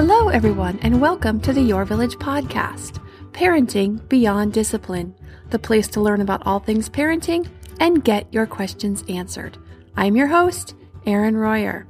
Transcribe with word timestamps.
Hello, 0.00 0.28
everyone, 0.28 0.78
and 0.82 1.00
welcome 1.00 1.40
to 1.40 1.52
the 1.52 1.60
Your 1.60 1.84
Village 1.84 2.14
podcast, 2.18 3.04
Parenting 3.32 4.08
Beyond 4.08 4.52
Discipline, 4.52 5.12
the 5.50 5.58
place 5.58 5.88
to 5.88 6.00
learn 6.00 6.20
about 6.20 6.46
all 6.46 6.60
things 6.60 6.88
parenting 6.88 7.48
and 7.80 8.04
get 8.04 8.32
your 8.32 8.46
questions 8.46 9.02
answered. 9.08 9.58
I'm 9.96 10.14
your 10.14 10.28
host, 10.28 10.76
Erin 11.04 11.36
Royer. 11.36 11.88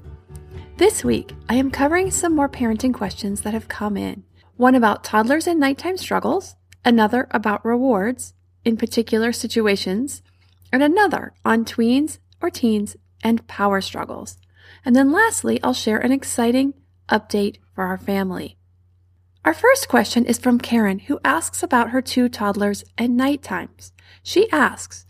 This 0.78 1.04
week, 1.04 1.34
I 1.50 1.56
am 1.56 1.70
covering 1.70 2.10
some 2.10 2.34
more 2.34 2.48
parenting 2.48 2.94
questions 2.94 3.42
that 3.42 3.52
have 3.52 3.68
come 3.68 3.98
in. 3.98 4.24
One 4.56 4.74
about 4.74 5.04
toddlers 5.04 5.46
and 5.46 5.60
nighttime 5.60 5.98
struggles, 5.98 6.56
another 6.86 7.28
about 7.30 7.62
rewards 7.62 8.32
in 8.64 8.78
particular 8.78 9.34
situations, 9.34 10.22
and 10.72 10.82
another 10.82 11.34
on 11.44 11.66
tweens 11.66 12.20
or 12.40 12.48
teens 12.48 12.96
and 13.22 13.46
power 13.48 13.82
struggles. 13.82 14.38
And 14.82 14.96
then 14.96 15.12
lastly, 15.12 15.60
I'll 15.62 15.74
share 15.74 15.98
an 15.98 16.10
exciting 16.10 16.72
update 17.08 17.56
for 17.74 17.84
our 17.84 17.98
family. 17.98 18.56
Our 19.44 19.54
first 19.54 19.88
question 19.88 20.24
is 20.26 20.38
from 20.38 20.58
Karen, 20.58 20.98
who 20.98 21.20
asks 21.24 21.62
about 21.62 21.90
her 21.90 22.02
two 22.02 22.28
toddlers 22.28 22.84
and 22.98 23.16
night 23.16 23.42
times. 23.42 23.92
She 24.22 24.50
asks, 24.50 25.06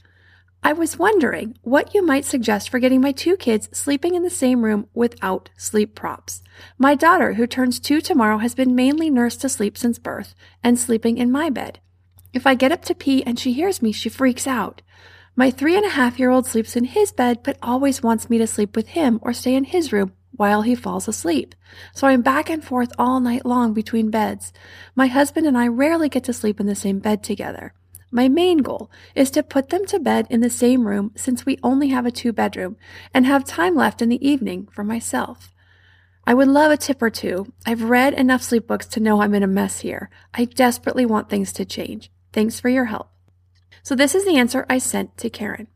I 0.63 0.73
was 0.73 0.99
wondering 0.99 1.57
what 1.63 1.95
you 1.95 2.05
might 2.05 2.25
suggest 2.25 2.69
for 2.69 2.79
getting 2.79 3.01
my 3.01 3.13
two 3.13 3.37
kids 3.37 3.69
sleeping 3.73 4.15
in 4.15 4.23
the 4.23 4.31
same 4.31 4.65
room 4.65 4.87
without 4.93 5.51
sleep 5.57 5.95
props. 5.95 6.43
My 6.79 6.95
daughter, 6.95 7.35
who 7.35 7.47
turns 7.47 7.81
two 7.81 8.01
tomorrow, 8.01 8.39
has 8.39 8.55
been 8.55 8.75
mainly 8.75 9.09
nursed 9.09 9.41
to 9.43 9.49
sleep 9.49 9.79
since 9.79 9.99
birth 9.99 10.35
and 10.63 10.79
sleeping 10.79 11.17
in 11.17 11.31
my 11.31 11.49
bed. 11.49 11.81
If 12.33 12.47
I 12.47 12.55
get 12.55 12.73
up 12.73 12.83
to 12.87 12.95
pee 12.95 13.23
and 13.25 13.39
she 13.39 13.53
hears 13.53 13.81
me, 13.81 13.93
she 13.93 14.09
freaks 14.09 14.47
out. 14.47 14.83
My 15.35 15.51
three 15.51 15.77
and 15.77 15.87
a 15.87 15.91
half 15.91 16.19
year 16.19 16.31
old 16.31 16.47
sleeps 16.47 16.77
in 16.77 16.85
his 16.85 17.13
bed, 17.13 17.41
but 17.45 17.57
always 17.63 18.03
wants 18.03 18.29
me 18.29 18.39
to 18.39 18.47
sleep 18.47 18.75
with 18.75 18.89
him 18.89 19.21
or 19.23 19.33
stay 19.33 19.55
in 19.55 19.65
his 19.65 19.93
room 19.93 20.13
while 20.38 20.62
he 20.62 20.75
falls 20.75 21.06
asleep. 21.06 21.54
So 21.93 22.06
I'm 22.06 22.22
back 22.22 22.49
and 22.49 22.65
forth 22.65 22.93
all 22.99 23.21
night 23.21 23.44
long 23.44 23.75
between 23.75 24.10
beds. 24.10 24.53
My 24.94 25.09
husband 25.09 25.47
and 25.47 25.59
I 25.59 25.69
rarely 25.69 26.09
get 26.09 26.25
to 26.25 26.32
sleep 26.32 26.59
in 26.59 26.66
the 26.66 26.75
same 26.75 27.00
bed 27.00 27.22
together. 27.22 27.75
My 28.10 28.28
main 28.28 28.59
goal 28.59 28.91
is 29.15 29.31
to 29.32 29.43
put 29.43 29.69
them 29.69 29.84
to 29.87 29.99
bed 29.99 30.26
in 30.31 30.41
the 30.41 30.49
same 30.49 30.87
room 30.87 31.12
since 31.15 31.44
we 31.44 31.59
only 31.62 31.88
have 31.88 32.06
a 32.06 32.10
two 32.10 32.32
bedroom 32.32 32.76
and 33.12 33.26
have 33.26 33.44
time 33.44 33.75
left 33.75 34.00
in 34.00 34.09
the 34.09 34.26
evening 34.26 34.69
for 34.72 34.82
myself. 34.82 35.53
I 36.26 36.34
would 36.34 36.49
love 36.49 36.70
a 36.70 36.76
tip 36.76 37.03
or 37.03 37.10
two. 37.10 37.53
I've 37.66 37.82
read 37.82 38.15
enough 38.15 38.43
sleep 38.43 38.66
books 38.66 38.87
to 38.88 39.00
know 39.00 39.20
I'm 39.20 39.34
in 39.34 39.43
a 39.43 39.47
mess 39.47 39.81
here. 39.81 40.09
I 40.32 40.44
desperately 40.44 41.05
want 41.05 41.28
things 41.28 41.53
to 41.55 41.65
change. 41.65 42.10
Thanks 42.32 42.60
for 42.60 42.69
your 42.69 42.87
help. 42.87 43.10
So 43.82 43.94
this 43.94 44.15
is 44.15 44.25
the 44.25 44.37
answer 44.37 44.65
I 44.69 44.78
sent 44.78 45.16
to 45.19 45.31
Karen. 45.31 45.69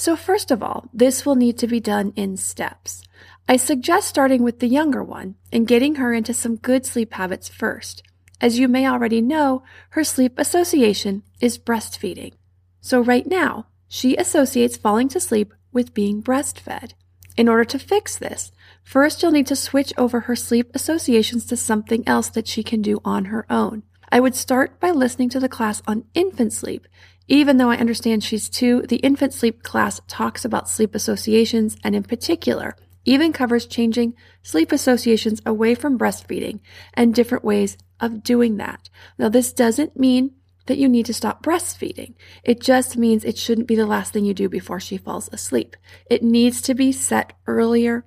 So 0.00 0.16
first 0.16 0.50
of 0.50 0.62
all, 0.62 0.88
this 0.94 1.26
will 1.26 1.34
need 1.34 1.58
to 1.58 1.66
be 1.66 1.78
done 1.78 2.14
in 2.16 2.38
steps. 2.38 3.02
I 3.46 3.58
suggest 3.58 4.08
starting 4.08 4.42
with 4.42 4.60
the 4.60 4.66
younger 4.66 5.04
one 5.04 5.34
and 5.52 5.68
getting 5.68 5.96
her 5.96 6.14
into 6.14 6.32
some 6.32 6.56
good 6.56 6.86
sleep 6.86 7.12
habits 7.12 7.50
first. 7.50 8.02
As 8.40 8.58
you 8.58 8.66
may 8.66 8.88
already 8.88 9.20
know, 9.20 9.62
her 9.90 10.02
sleep 10.02 10.38
association 10.38 11.22
is 11.38 11.58
breastfeeding. 11.58 12.32
So 12.80 13.02
right 13.02 13.26
now, 13.26 13.66
she 13.88 14.16
associates 14.16 14.78
falling 14.78 15.08
to 15.08 15.20
sleep 15.20 15.52
with 15.70 15.92
being 15.92 16.22
breastfed. 16.22 16.94
In 17.36 17.46
order 17.46 17.66
to 17.66 17.78
fix 17.78 18.16
this, 18.16 18.52
first 18.82 19.22
you'll 19.22 19.32
need 19.32 19.48
to 19.48 19.54
switch 19.54 19.92
over 19.98 20.20
her 20.20 20.34
sleep 20.34 20.70
associations 20.72 21.44
to 21.44 21.58
something 21.58 22.04
else 22.08 22.30
that 22.30 22.48
she 22.48 22.62
can 22.62 22.80
do 22.80 23.02
on 23.04 23.26
her 23.26 23.44
own. 23.50 23.82
I 24.10 24.20
would 24.20 24.34
start 24.34 24.80
by 24.80 24.92
listening 24.92 25.28
to 25.28 25.40
the 25.40 25.48
class 25.48 25.82
on 25.86 26.04
infant 26.14 26.54
sleep. 26.54 26.88
Even 27.30 27.58
though 27.58 27.70
I 27.70 27.76
understand 27.76 28.24
she's 28.24 28.48
two, 28.48 28.82
the 28.82 28.96
infant 28.96 29.32
sleep 29.32 29.62
class 29.62 30.00
talks 30.08 30.44
about 30.44 30.68
sleep 30.68 30.96
associations 30.96 31.76
and 31.84 31.94
in 31.94 32.02
particular, 32.02 32.74
even 33.04 33.32
covers 33.32 33.66
changing 33.66 34.14
sleep 34.42 34.72
associations 34.72 35.40
away 35.46 35.76
from 35.76 35.96
breastfeeding 35.96 36.58
and 36.92 37.14
different 37.14 37.44
ways 37.44 37.78
of 38.00 38.24
doing 38.24 38.56
that. 38.56 38.90
Now, 39.16 39.28
this 39.28 39.52
doesn't 39.52 39.96
mean 39.96 40.32
that 40.66 40.78
you 40.78 40.88
need 40.88 41.06
to 41.06 41.14
stop 41.14 41.40
breastfeeding. 41.40 42.14
It 42.42 42.60
just 42.60 42.96
means 42.96 43.24
it 43.24 43.38
shouldn't 43.38 43.68
be 43.68 43.76
the 43.76 43.86
last 43.86 44.12
thing 44.12 44.24
you 44.24 44.34
do 44.34 44.48
before 44.48 44.80
she 44.80 44.96
falls 44.96 45.30
asleep. 45.32 45.76
It 46.06 46.24
needs 46.24 46.60
to 46.62 46.74
be 46.74 46.90
set 46.90 47.34
earlier 47.46 48.04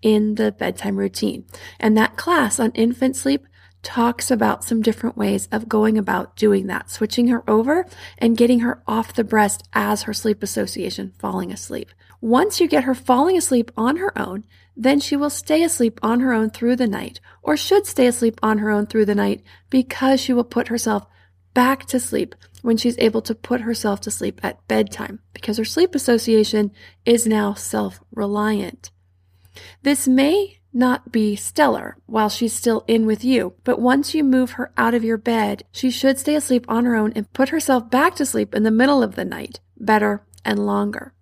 in 0.00 0.36
the 0.36 0.52
bedtime 0.52 0.96
routine. 0.96 1.44
And 1.80 1.96
that 1.96 2.16
class 2.16 2.60
on 2.60 2.70
infant 2.72 3.16
sleep 3.16 3.46
talks 3.82 4.30
about 4.30 4.64
some 4.64 4.82
different 4.82 5.16
ways 5.16 5.48
of 5.50 5.68
going 5.68 5.96
about 5.96 6.36
doing 6.36 6.66
that, 6.66 6.90
switching 6.90 7.28
her 7.28 7.48
over 7.48 7.86
and 8.18 8.36
getting 8.36 8.60
her 8.60 8.82
off 8.86 9.14
the 9.14 9.24
breast 9.24 9.66
as 9.72 10.02
her 10.02 10.12
sleep 10.12 10.42
association 10.42 11.12
falling 11.18 11.52
asleep. 11.52 11.90
Once 12.20 12.60
you 12.60 12.68
get 12.68 12.84
her 12.84 12.94
falling 12.94 13.36
asleep 13.36 13.70
on 13.76 13.96
her 13.96 14.16
own, 14.18 14.44
then 14.76 15.00
she 15.00 15.16
will 15.16 15.30
stay 15.30 15.62
asleep 15.62 15.98
on 16.02 16.20
her 16.20 16.32
own 16.32 16.50
through 16.50 16.76
the 16.76 16.86
night, 16.86 17.20
or 17.42 17.56
should 17.56 17.86
stay 17.86 18.06
asleep 18.06 18.38
on 18.42 18.58
her 18.58 18.70
own 18.70 18.86
through 18.86 19.04
the 19.04 19.14
night 19.14 19.42
because 19.70 20.20
she 20.20 20.32
will 20.32 20.44
put 20.44 20.68
herself 20.68 21.06
back 21.54 21.86
to 21.86 21.98
sleep 21.98 22.34
when 22.62 22.76
she's 22.76 22.98
able 22.98 23.22
to 23.22 23.34
put 23.34 23.62
herself 23.62 24.00
to 24.00 24.10
sleep 24.10 24.40
at 24.42 24.66
bedtime 24.68 25.18
because 25.32 25.56
her 25.56 25.64
sleep 25.64 25.94
association 25.94 26.70
is 27.04 27.26
now 27.26 27.54
self 27.54 28.00
reliant. 28.12 28.90
This 29.82 30.06
may 30.06 30.59
not 30.72 31.12
be 31.12 31.36
stellar 31.36 31.96
while 32.06 32.28
she's 32.28 32.52
still 32.52 32.84
in 32.86 33.06
with 33.06 33.24
you, 33.24 33.54
but 33.64 33.80
once 33.80 34.14
you 34.14 34.22
move 34.22 34.52
her 34.52 34.72
out 34.76 34.94
of 34.94 35.04
your 35.04 35.18
bed, 35.18 35.64
she 35.72 35.90
should 35.90 36.18
stay 36.18 36.34
asleep 36.34 36.64
on 36.68 36.84
her 36.84 36.94
own 36.94 37.12
and 37.14 37.32
put 37.32 37.48
herself 37.48 37.90
back 37.90 38.14
to 38.16 38.26
sleep 38.26 38.54
in 38.54 38.62
the 38.62 38.70
middle 38.70 39.02
of 39.02 39.14
the 39.14 39.24
night 39.24 39.60
better 39.76 40.22
and 40.44 40.66
longer. 40.66 41.12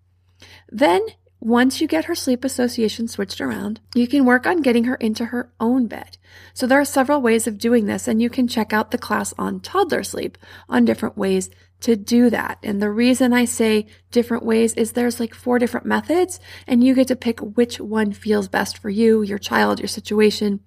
Then 0.70 1.06
once 1.40 1.80
you 1.80 1.86
get 1.86 2.06
her 2.06 2.14
sleep 2.14 2.44
association 2.44 3.06
switched 3.06 3.40
around, 3.40 3.80
you 3.94 4.08
can 4.08 4.24
work 4.24 4.44
on 4.46 4.60
getting 4.60 4.84
her 4.84 4.96
into 4.96 5.26
her 5.26 5.52
own 5.60 5.86
bed. 5.86 6.18
So 6.52 6.66
there 6.66 6.80
are 6.80 6.84
several 6.84 7.22
ways 7.22 7.46
of 7.46 7.58
doing 7.58 7.86
this, 7.86 8.08
and 8.08 8.20
you 8.20 8.28
can 8.28 8.48
check 8.48 8.72
out 8.72 8.90
the 8.90 8.98
class 8.98 9.32
on 9.38 9.60
toddler 9.60 10.02
sleep 10.02 10.36
on 10.68 10.84
different 10.84 11.16
ways 11.16 11.48
to 11.80 11.96
do 11.96 12.30
that. 12.30 12.58
And 12.62 12.82
the 12.82 12.90
reason 12.90 13.32
I 13.32 13.44
say 13.44 13.86
different 14.10 14.44
ways 14.44 14.74
is 14.74 14.92
there's 14.92 15.20
like 15.20 15.34
four 15.34 15.58
different 15.58 15.86
methods, 15.86 16.40
and 16.66 16.82
you 16.82 16.94
get 16.94 17.08
to 17.08 17.16
pick 17.16 17.40
which 17.40 17.80
one 17.80 18.12
feels 18.12 18.48
best 18.48 18.78
for 18.78 18.90
you, 18.90 19.22
your 19.22 19.38
child, 19.38 19.78
your 19.78 19.88
situation, 19.88 20.60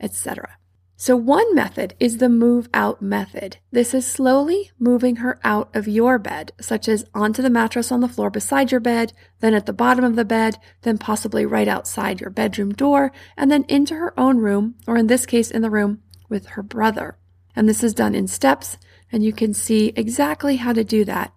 etc. 0.00 0.56
So 1.00 1.16
one 1.16 1.54
method 1.54 1.94
is 1.98 2.18
the 2.18 2.28
move 2.28 2.68
out 2.74 3.00
method. 3.00 3.56
This 3.72 3.94
is 3.94 4.06
slowly 4.06 4.70
moving 4.78 5.16
her 5.16 5.40
out 5.42 5.74
of 5.74 5.88
your 5.88 6.18
bed, 6.18 6.52
such 6.60 6.88
as 6.88 7.06
onto 7.14 7.40
the 7.40 7.48
mattress 7.48 7.90
on 7.90 8.00
the 8.00 8.08
floor 8.08 8.28
beside 8.28 8.70
your 8.70 8.82
bed, 8.82 9.14
then 9.40 9.54
at 9.54 9.64
the 9.64 9.72
bottom 9.72 10.04
of 10.04 10.14
the 10.14 10.26
bed, 10.26 10.58
then 10.82 10.98
possibly 10.98 11.46
right 11.46 11.68
outside 11.68 12.20
your 12.20 12.28
bedroom 12.28 12.72
door, 12.72 13.12
and 13.34 13.50
then 13.50 13.64
into 13.66 13.94
her 13.94 14.12
own 14.20 14.36
room, 14.36 14.74
or 14.86 14.98
in 14.98 15.06
this 15.06 15.24
case, 15.24 15.50
in 15.50 15.62
the 15.62 15.70
room 15.70 16.02
with 16.28 16.48
her 16.48 16.62
brother. 16.62 17.16
And 17.56 17.66
this 17.66 17.82
is 17.82 17.94
done 17.94 18.14
in 18.14 18.28
steps, 18.28 18.76
and 19.12 19.22
you 19.22 19.32
can 19.32 19.54
see 19.54 19.92
exactly 19.96 20.56
how 20.56 20.72
to 20.72 20.84
do 20.84 21.04
that 21.04 21.32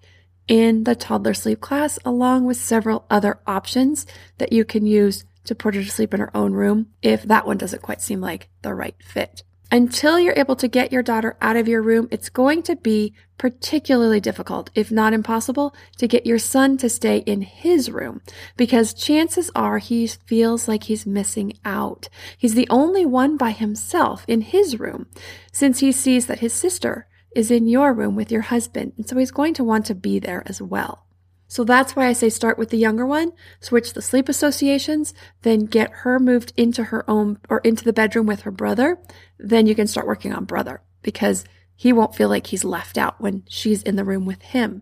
in 0.47 0.83
the 0.83 0.95
toddler 0.95 1.33
sleep 1.33 1.61
class, 1.61 1.97
along 2.03 2.45
with 2.45 2.57
several 2.57 3.05
other 3.09 3.39
options 3.47 4.05
that 4.37 4.51
you 4.51 4.65
can 4.65 4.85
use 4.85 5.25
to 5.45 5.55
put 5.55 5.75
her 5.75 5.83
to 5.83 5.89
sleep 5.89 6.13
in 6.13 6.19
her 6.19 6.35
own 6.35 6.53
room 6.53 6.87
if 7.01 7.23
that 7.23 7.45
one 7.45 7.57
doesn't 7.57 7.81
quite 7.81 8.01
seem 8.01 8.21
like 8.21 8.49
the 8.61 8.73
right 8.73 8.95
fit. 9.03 9.43
Until 9.71 10.19
you're 10.19 10.37
able 10.37 10.55
to 10.57 10.67
get 10.67 10.91
your 10.91 11.01
daughter 11.01 11.35
out 11.41 11.55
of 11.55 11.67
your 11.67 11.81
room, 11.81 12.07
it's 12.11 12.29
going 12.29 12.61
to 12.63 12.75
be 12.75 13.15
particularly 13.39 14.19
difficult, 14.19 14.69
if 14.75 14.91
not 14.91 15.13
impossible, 15.13 15.73
to 15.97 16.07
get 16.07 16.27
your 16.27 16.37
son 16.37 16.77
to 16.77 16.87
stay 16.87 17.17
in 17.17 17.41
his 17.41 17.89
room 17.89 18.21
because 18.55 18.93
chances 18.93 19.49
are 19.55 19.79
he 19.79 20.05
feels 20.05 20.67
like 20.67 20.83
he's 20.83 21.07
missing 21.07 21.53
out. 21.65 22.07
He's 22.37 22.53
the 22.53 22.67
only 22.69 23.03
one 23.03 23.35
by 23.35 23.49
himself 23.49 24.23
in 24.27 24.41
his 24.41 24.79
room 24.79 25.07
since 25.51 25.79
he 25.79 25.91
sees 25.91 26.27
that 26.27 26.39
his 26.39 26.53
sister 26.53 27.07
is 27.35 27.51
in 27.51 27.67
your 27.67 27.93
room 27.93 28.15
with 28.15 28.31
your 28.31 28.41
husband. 28.41 28.93
And 28.97 29.07
so 29.07 29.17
he's 29.17 29.31
going 29.31 29.53
to 29.55 29.63
want 29.63 29.85
to 29.87 29.95
be 29.95 30.19
there 30.19 30.43
as 30.45 30.61
well. 30.61 31.05
So 31.47 31.63
that's 31.63 31.95
why 31.95 32.07
I 32.07 32.13
say 32.13 32.29
start 32.29 32.57
with 32.57 32.71
the 32.71 32.77
younger 32.77 33.05
one, 33.05 33.31
switch 33.59 33.93
the 33.93 34.01
sleep 34.01 34.27
associations, 34.27 35.13
then 35.43 35.65
get 35.65 35.91
her 35.91 36.19
moved 36.19 36.51
into 36.57 36.85
her 36.85 37.07
own 37.07 37.37
or 37.47 37.59
into 37.59 37.83
the 37.83 37.93
bedroom 37.93 38.25
with 38.25 38.41
her 38.41 38.51
brother. 38.51 38.97
Then 39.37 39.67
you 39.67 39.75
can 39.75 39.85
start 39.85 40.07
working 40.07 40.33
on 40.33 40.45
brother 40.45 40.81
because 41.03 41.45
he 41.75 41.93
won't 41.93 42.15
feel 42.15 42.29
like 42.29 42.47
he's 42.47 42.63
left 42.63 42.97
out 42.97 43.21
when 43.21 43.43
she's 43.47 43.83
in 43.83 43.97
the 43.97 44.03
room 44.03 44.25
with 44.25 44.41
him. 44.41 44.81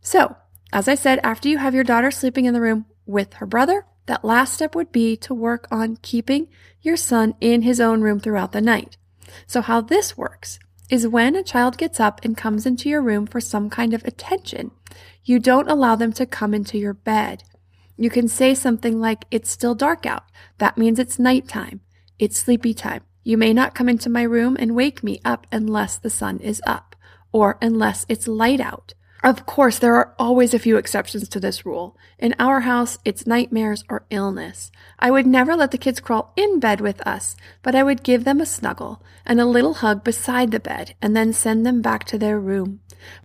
So, 0.00 0.36
as 0.72 0.86
I 0.88 0.94
said, 0.94 1.18
after 1.22 1.48
you 1.48 1.58
have 1.58 1.74
your 1.74 1.84
daughter 1.84 2.10
sleeping 2.10 2.44
in 2.44 2.54
the 2.54 2.60
room 2.60 2.86
with 3.06 3.34
her 3.34 3.46
brother, 3.46 3.86
that 4.06 4.24
last 4.24 4.54
step 4.54 4.74
would 4.74 4.92
be 4.92 5.16
to 5.16 5.34
work 5.34 5.66
on 5.70 5.96
keeping 5.96 6.48
your 6.80 6.96
son 6.96 7.34
in 7.40 7.62
his 7.62 7.80
own 7.80 8.02
room 8.02 8.20
throughout 8.20 8.52
the 8.52 8.60
night. 8.60 8.98
So, 9.46 9.62
how 9.62 9.80
this 9.80 10.16
works 10.16 10.58
is 10.94 11.08
when 11.08 11.34
a 11.34 11.42
child 11.42 11.76
gets 11.76 11.98
up 11.98 12.20
and 12.24 12.36
comes 12.36 12.66
into 12.66 12.88
your 12.88 13.02
room 13.02 13.26
for 13.26 13.40
some 13.40 13.68
kind 13.68 13.92
of 13.92 14.04
attention, 14.04 14.70
you 15.24 15.40
don't 15.40 15.68
allow 15.68 15.96
them 15.96 16.12
to 16.12 16.24
come 16.24 16.54
into 16.54 16.78
your 16.78 16.94
bed. 16.94 17.42
You 17.96 18.10
can 18.10 18.28
say 18.28 18.54
something 18.54 19.00
like, 19.00 19.24
It's 19.32 19.50
still 19.50 19.74
dark 19.74 20.06
out. 20.06 20.22
That 20.58 20.78
means 20.78 21.00
it's 21.00 21.18
nighttime. 21.18 21.80
It's 22.20 22.38
sleepy 22.38 22.74
time. 22.74 23.02
You 23.24 23.36
may 23.36 23.52
not 23.52 23.74
come 23.74 23.88
into 23.88 24.08
my 24.08 24.22
room 24.22 24.56
and 24.60 24.76
wake 24.76 25.02
me 25.02 25.20
up 25.24 25.48
unless 25.50 25.98
the 25.98 26.10
sun 26.10 26.38
is 26.38 26.62
up 26.64 26.94
or 27.32 27.58
unless 27.60 28.06
it's 28.08 28.28
light 28.28 28.60
out. 28.60 28.94
Of 29.24 29.46
course, 29.46 29.78
there 29.78 29.94
are 29.94 30.14
always 30.18 30.52
a 30.52 30.58
few 30.58 30.76
exceptions 30.76 31.30
to 31.30 31.40
this 31.40 31.64
rule. 31.64 31.96
In 32.18 32.34
our 32.38 32.60
house, 32.60 32.98
it's 33.06 33.26
nightmares 33.26 33.82
or 33.88 34.04
illness. 34.10 34.70
I 34.98 35.10
would 35.10 35.26
never 35.26 35.56
let 35.56 35.70
the 35.70 35.78
kids 35.78 35.98
crawl 35.98 36.34
in 36.36 36.60
bed 36.60 36.82
with 36.82 37.00
us, 37.06 37.34
but 37.62 37.74
I 37.74 37.82
would 37.82 38.02
give 38.02 38.24
them 38.24 38.38
a 38.38 38.44
snuggle 38.44 39.02
and 39.24 39.40
a 39.40 39.46
little 39.46 39.74
hug 39.74 40.04
beside 40.04 40.50
the 40.50 40.60
bed 40.60 40.94
and 41.00 41.16
then 41.16 41.32
send 41.32 41.64
them 41.64 41.80
back 41.80 42.04
to 42.04 42.18
their 42.18 42.38
room. 42.38 42.80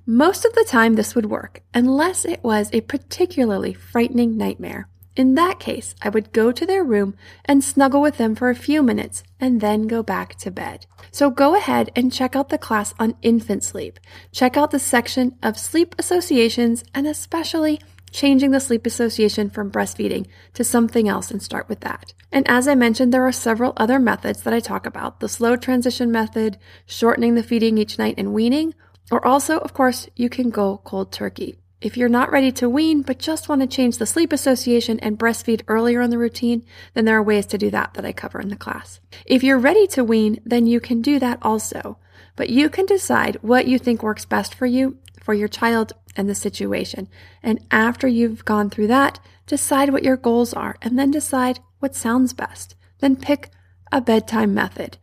Most 0.06 0.46
of 0.46 0.54
the 0.54 0.66
time, 0.66 0.96
this 0.96 1.16
would 1.16 1.26
work, 1.26 1.64
unless 1.74 2.24
it 2.24 2.42
was 2.46 2.70
a 2.72 2.80
particularly 2.80 3.74
frightening 3.74 4.38
nightmare. 4.38 4.88
In 5.20 5.36
that 5.36 5.60
case, 5.60 5.96
I 6.02 6.08
would 6.08 6.32
go 6.32 6.54
to 6.54 6.66
their 6.66 6.82
room 6.82 7.14
and 7.44 7.62
snuggle 7.62 8.00
with 8.00 8.16
them 8.16 8.36
for 8.36 8.50
a 8.50 8.56
few 8.56 8.82
minutes 8.82 9.22
and 9.38 9.60
then 9.60 9.86
go 9.86 10.02
back 10.02 10.36
to 10.36 10.50
bed. 10.50 10.86
So 11.12 11.30
go 11.30 11.56
ahead 11.56 11.92
and 11.94 12.14
check 12.14 12.38
out 12.38 12.48
the 12.48 12.58
class 12.58 12.94
on 12.98 13.18
infant 13.22 13.66
sleep. 13.66 14.00
Check 14.32 14.56
out 14.56 14.72
the 14.72 14.80
section 14.80 15.38
of 15.44 15.60
sleep 15.60 15.94
associations 16.00 16.86
and 16.96 17.06
especially 17.06 17.82
changing 18.12 18.52
the 18.52 18.62
sleep 18.62 18.86
association 18.86 19.50
from 19.50 19.70
breastfeeding 19.70 20.26
to 20.54 20.64
something 20.64 21.10
else 21.10 21.32
and 21.32 21.44
start 21.44 21.68
with 21.68 21.82
that. 21.82 22.14
And 22.32 22.50
as 22.50 22.66
I 22.66 22.76
mentioned, 22.76 23.14
there 23.14 23.28
are 23.28 23.34
several 23.34 23.74
other 23.76 24.00
methods 24.00 24.44
that 24.44 24.54
I 24.54 24.62
talk 24.62 24.86
about 24.86 25.20
the 25.20 25.28
slow 25.28 25.58
transition 25.58 26.14
method, 26.14 26.58
shortening 26.86 27.36
the 27.36 27.44
feeding 27.44 27.78
each 27.78 28.00
night, 28.00 28.16
and 28.18 28.34
weaning. 28.34 28.74
Or 29.12 29.28
also, 29.28 29.58
of 29.58 29.74
course, 29.74 30.08
you 30.16 30.30
can 30.30 30.50
go 30.50 30.80
cold 30.86 31.12
turkey. 31.12 31.58
If 31.82 31.96
you're 31.96 32.10
not 32.10 32.30
ready 32.30 32.52
to 32.54 32.70
wean, 32.70 33.04
but 33.04 33.20
just 33.20 33.48
want 33.48 33.62
to 33.62 33.68
change 33.68 33.98
the 33.98 34.06
sleep 34.06 34.34
association 34.34 35.00
and 35.00 35.18
breastfeed 35.18 35.62
earlier 35.70 36.02
in 36.02 36.10
the 36.10 36.18
routine, 36.18 36.66
then 36.94 37.06
there 37.06 37.18
are 37.18 37.24
ways 37.24 37.46
to 37.48 37.58
do 37.58 37.70
that 37.70 37.94
that 37.94 38.06
I 38.06 38.12
cover 38.12 38.42
in 38.42 38.50
the 38.50 38.58
class. 38.58 39.00
If 39.26 39.44
you're 39.44 39.58
ready 39.58 39.88
to 39.88 40.04
wean, 40.04 40.42
then 40.46 40.68
you 40.68 40.82
can 40.82 41.02
do 41.02 41.20
that 41.20 41.40
also. 41.42 41.98
But 42.36 42.50
you 42.50 42.70
can 42.70 42.86
decide 42.86 43.38
what 43.42 43.66
you 43.66 43.80
think 43.80 44.04
works 44.04 44.26
best 44.26 44.54
for 44.54 44.66
you, 44.66 44.98
for 45.22 45.34
your 45.34 45.48
child, 45.48 45.94
and 46.18 46.28
the 46.28 46.36
situation. 46.36 47.08
And 47.42 47.66
after 47.72 48.10
you've 48.10 48.44
gone 48.44 48.70
through 48.70 48.88
that, 48.88 49.22
decide 49.48 49.92
what 49.92 50.04
your 50.04 50.18
goals 50.18 50.54
are 50.54 50.76
and 50.82 51.00
then 51.00 51.12
decide 51.12 51.62
what 51.80 51.96
sounds 51.96 52.34
best. 52.34 52.76
Then 53.00 53.16
pick 53.16 53.52
a 53.90 54.02
bedtime 54.02 54.54
method. 54.54 54.98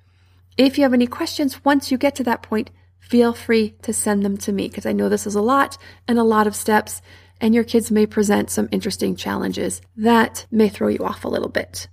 If 0.59 0.77
you 0.77 0.85
have 0.85 0.93
any 0.93 1.07
questions 1.07 1.65
once 1.65 1.91
you 1.91 1.97
get 1.97 2.15
to 2.17 2.25
that 2.25 2.43
point, 2.43 2.71
feel 3.09 3.33
free 3.33 3.75
to 3.83 3.93
send 3.93 4.25
them 4.25 4.37
to 4.39 4.53
me 4.53 4.69
because 4.69 4.87
I 4.87 4.93
know 4.93 5.09
this 5.09 5.27
is 5.27 5.35
a 5.35 5.41
lot 5.41 5.79
and 6.09 6.19
a 6.19 6.25
lot 6.25 6.47
of 6.47 6.57
steps, 6.57 7.01
and 7.41 7.55
your 7.55 7.65
kids 7.65 7.91
may 7.91 8.07
present 8.07 8.51
some 8.51 8.69
interesting 8.73 9.15
challenges 9.15 9.81
that 9.97 10.47
may 10.51 10.69
throw 10.69 10.89
you 10.89 11.05
off 11.05 11.25
a 11.25 11.29
little 11.29 11.49
bit. 11.49 11.89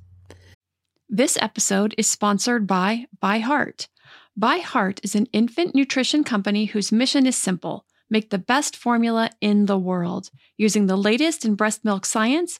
This 1.10 1.38
episode 1.42 1.94
is 1.98 2.10
sponsored 2.10 2.66
by 2.66 3.06
ByHeart. 3.22 3.88
By 4.36 4.58
Heart 4.58 5.02
is 5.04 5.14
an 5.14 5.28
infant 5.32 5.76
nutrition 5.76 6.24
company 6.24 6.66
whose 6.66 6.92
mission 6.92 7.28
is 7.28 7.36
simple 7.36 7.86
make 8.10 8.30
the 8.30 8.38
best 8.38 8.76
formula 8.76 9.30
in 9.42 9.66
the 9.66 9.78
world. 9.78 10.30
Using 10.58 10.86
the 10.86 10.96
latest 10.96 11.46
in 11.46 11.56
breast 11.56 11.84
milk 11.84 12.06
science, 12.06 12.60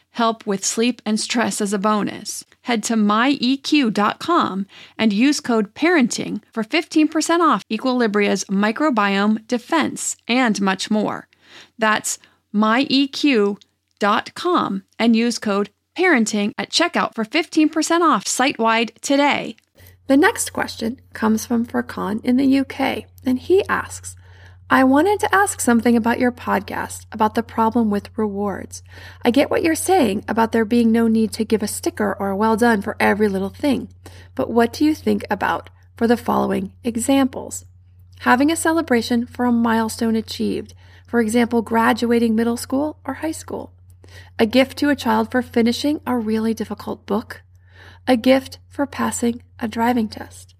help 0.11 0.45
with 0.45 0.63
sleep 0.65 1.01
and 1.05 1.19
stress 1.19 1.61
as 1.61 1.73
a 1.73 1.79
bonus. 1.79 2.45
Head 2.63 2.83
to 2.83 2.93
myeq.com 2.95 4.67
and 4.97 5.13
use 5.13 5.39
code 5.39 5.73
parenting 5.73 6.41
for 6.51 6.63
15% 6.63 7.39
off 7.39 7.63
Equilibria's 7.71 8.45
microbiome 8.45 9.47
defense 9.47 10.15
and 10.27 10.61
much 10.61 10.91
more. 10.91 11.27
That's 11.77 12.19
myeq.com 12.53 13.57
and 14.99 15.15
use 15.15 15.39
code 15.39 15.69
parenting 15.97 16.53
at 16.57 16.69
checkout 16.69 17.15
for 17.15 17.25
15% 17.25 18.01
off 18.01 18.27
site 18.27 18.59
wide 18.59 18.91
today. 19.01 19.55
The 20.07 20.17
next 20.17 20.51
question 20.51 20.99
comes 21.13 21.45
from 21.45 21.65
Furkan 21.65 22.23
in 22.25 22.37
the 22.37 22.59
UK, 22.59 23.05
and 23.25 23.39
he 23.39 23.63
asks, 23.69 24.15
I 24.73 24.85
wanted 24.85 25.19
to 25.19 25.35
ask 25.35 25.59
something 25.59 25.97
about 25.97 26.17
your 26.17 26.31
podcast 26.31 27.05
about 27.11 27.35
the 27.35 27.43
problem 27.43 27.89
with 27.89 28.17
rewards. 28.17 28.83
I 29.21 29.29
get 29.29 29.51
what 29.51 29.63
you're 29.63 29.75
saying 29.75 30.23
about 30.29 30.53
there 30.53 30.63
being 30.63 30.93
no 30.93 31.09
need 31.09 31.33
to 31.33 31.43
give 31.43 31.61
a 31.61 31.67
sticker 31.67 32.15
or 32.17 32.29
a 32.29 32.37
well 32.37 32.55
done 32.55 32.81
for 32.81 32.95
every 32.97 33.27
little 33.27 33.49
thing. 33.49 33.89
But 34.33 34.49
what 34.49 34.71
do 34.71 34.85
you 34.85 34.95
think 34.95 35.25
about 35.29 35.69
for 35.97 36.07
the 36.07 36.15
following 36.15 36.71
examples? 36.85 37.65
Having 38.19 38.49
a 38.49 38.55
celebration 38.55 39.25
for 39.25 39.43
a 39.43 39.51
milestone 39.51 40.15
achieved, 40.15 40.73
for 41.05 41.19
example, 41.19 41.61
graduating 41.61 42.33
middle 42.33 42.55
school 42.55 42.97
or 43.03 43.15
high 43.15 43.33
school. 43.33 43.73
A 44.39 44.45
gift 44.45 44.77
to 44.77 44.89
a 44.89 44.95
child 44.95 45.31
for 45.31 45.41
finishing 45.41 45.99
a 46.07 46.17
really 46.17 46.53
difficult 46.53 47.05
book. 47.05 47.41
A 48.07 48.15
gift 48.15 48.59
for 48.69 48.85
passing 48.85 49.43
a 49.59 49.67
driving 49.67 50.07
test. 50.07 50.55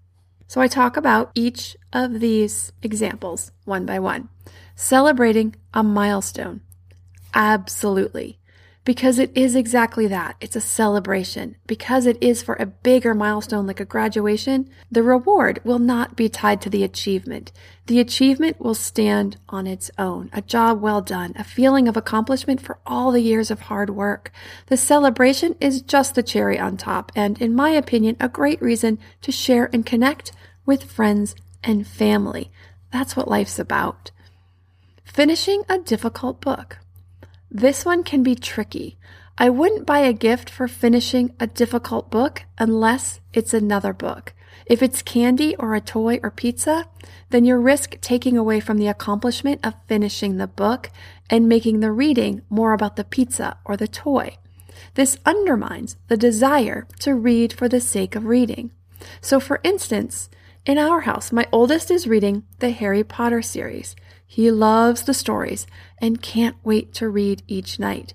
So 0.52 0.60
I 0.60 0.68
talk 0.68 0.98
about 0.98 1.30
each 1.34 1.78
of 1.94 2.20
these 2.20 2.72
examples 2.82 3.52
one 3.64 3.86
by 3.86 3.98
one. 3.98 4.28
Celebrating 4.76 5.56
a 5.72 5.82
milestone. 5.82 6.60
Absolutely. 7.32 8.38
Because 8.84 9.18
it 9.18 9.30
is 9.34 9.54
exactly 9.54 10.06
that. 10.08 10.36
It's 10.42 10.56
a 10.56 10.60
celebration. 10.60 11.56
Because 11.66 12.04
it 12.04 12.18
is 12.20 12.42
for 12.42 12.56
a 12.56 12.66
bigger 12.66 13.14
milestone 13.14 13.66
like 13.66 13.80
a 13.80 13.86
graduation, 13.86 14.68
the 14.90 15.02
reward 15.02 15.62
will 15.64 15.78
not 15.78 16.16
be 16.16 16.28
tied 16.28 16.60
to 16.62 16.68
the 16.68 16.84
achievement. 16.84 17.50
The 17.86 18.00
achievement 18.00 18.60
will 18.60 18.74
stand 18.74 19.38
on 19.48 19.66
its 19.66 19.90
own. 19.96 20.28
A 20.34 20.42
job 20.42 20.82
well 20.82 21.00
done, 21.00 21.32
a 21.34 21.44
feeling 21.44 21.88
of 21.88 21.96
accomplishment 21.96 22.60
for 22.60 22.78
all 22.84 23.10
the 23.10 23.22
years 23.22 23.50
of 23.50 23.60
hard 23.62 23.88
work. 23.88 24.30
The 24.66 24.76
celebration 24.76 25.56
is 25.60 25.80
just 25.80 26.14
the 26.14 26.22
cherry 26.22 26.58
on 26.58 26.76
top, 26.76 27.10
and 27.16 27.40
in 27.40 27.54
my 27.54 27.70
opinion, 27.70 28.16
a 28.20 28.28
great 28.28 28.60
reason 28.60 28.98
to 29.22 29.32
share 29.32 29.70
and 29.72 29.86
connect 29.86 30.32
with 30.64 30.84
friends 30.84 31.34
and 31.62 31.86
family. 31.86 32.50
That's 32.92 33.16
what 33.16 33.28
life's 33.28 33.58
about. 33.58 34.10
Finishing 35.04 35.62
a 35.68 35.78
difficult 35.78 36.40
book. 36.40 36.78
This 37.50 37.84
one 37.84 38.02
can 38.02 38.22
be 38.22 38.34
tricky. 38.34 38.96
I 39.38 39.50
wouldn't 39.50 39.86
buy 39.86 40.00
a 40.00 40.12
gift 40.12 40.48
for 40.50 40.68
finishing 40.68 41.34
a 41.40 41.46
difficult 41.46 42.10
book 42.10 42.44
unless 42.58 43.20
it's 43.32 43.54
another 43.54 43.92
book. 43.92 44.34
If 44.66 44.82
it's 44.82 45.02
candy 45.02 45.56
or 45.56 45.74
a 45.74 45.80
toy 45.80 46.20
or 46.22 46.30
pizza, 46.30 46.86
then 47.30 47.44
you 47.44 47.56
risk 47.56 48.00
taking 48.00 48.36
away 48.36 48.60
from 48.60 48.78
the 48.78 48.88
accomplishment 48.88 49.60
of 49.64 49.74
finishing 49.86 50.36
the 50.36 50.46
book 50.46 50.90
and 51.28 51.48
making 51.48 51.80
the 51.80 51.92
reading 51.92 52.42
more 52.48 52.72
about 52.72 52.96
the 52.96 53.04
pizza 53.04 53.58
or 53.64 53.76
the 53.76 53.88
toy. 53.88 54.38
This 54.94 55.18
undermines 55.24 55.96
the 56.08 56.16
desire 56.16 56.86
to 57.00 57.14
read 57.14 57.52
for 57.52 57.68
the 57.68 57.80
sake 57.80 58.14
of 58.14 58.26
reading. 58.26 58.70
So, 59.20 59.40
for 59.40 59.60
instance, 59.64 60.30
in 60.64 60.78
our 60.78 61.00
house, 61.00 61.32
my 61.32 61.46
oldest 61.50 61.90
is 61.90 62.06
reading 62.06 62.44
the 62.60 62.70
Harry 62.70 63.02
Potter 63.02 63.42
series. 63.42 63.96
He 64.26 64.50
loves 64.50 65.02
the 65.02 65.14
stories 65.14 65.66
and 65.98 66.22
can't 66.22 66.56
wait 66.62 66.94
to 66.94 67.08
read 67.08 67.42
each 67.48 67.78
night. 67.78 68.14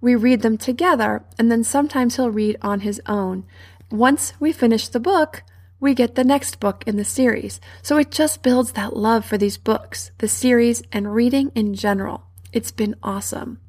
We 0.00 0.16
read 0.16 0.42
them 0.42 0.58
together, 0.58 1.24
and 1.38 1.50
then 1.50 1.64
sometimes 1.64 2.16
he'll 2.16 2.30
read 2.30 2.56
on 2.60 2.80
his 2.80 3.00
own. 3.06 3.46
Once 3.90 4.34
we 4.40 4.52
finish 4.52 4.88
the 4.88 5.00
book, 5.00 5.44
we 5.80 5.94
get 5.94 6.14
the 6.14 6.24
next 6.24 6.60
book 6.60 6.82
in 6.86 6.96
the 6.96 7.04
series. 7.04 7.60
So 7.82 7.96
it 7.96 8.10
just 8.10 8.42
builds 8.42 8.72
that 8.72 8.96
love 8.96 9.24
for 9.24 9.38
these 9.38 9.56
books, 9.56 10.10
the 10.18 10.28
series, 10.28 10.82
and 10.92 11.14
reading 11.14 11.52
in 11.54 11.74
general. 11.74 12.24
It's 12.52 12.72
been 12.72 12.96
awesome. 13.02 13.60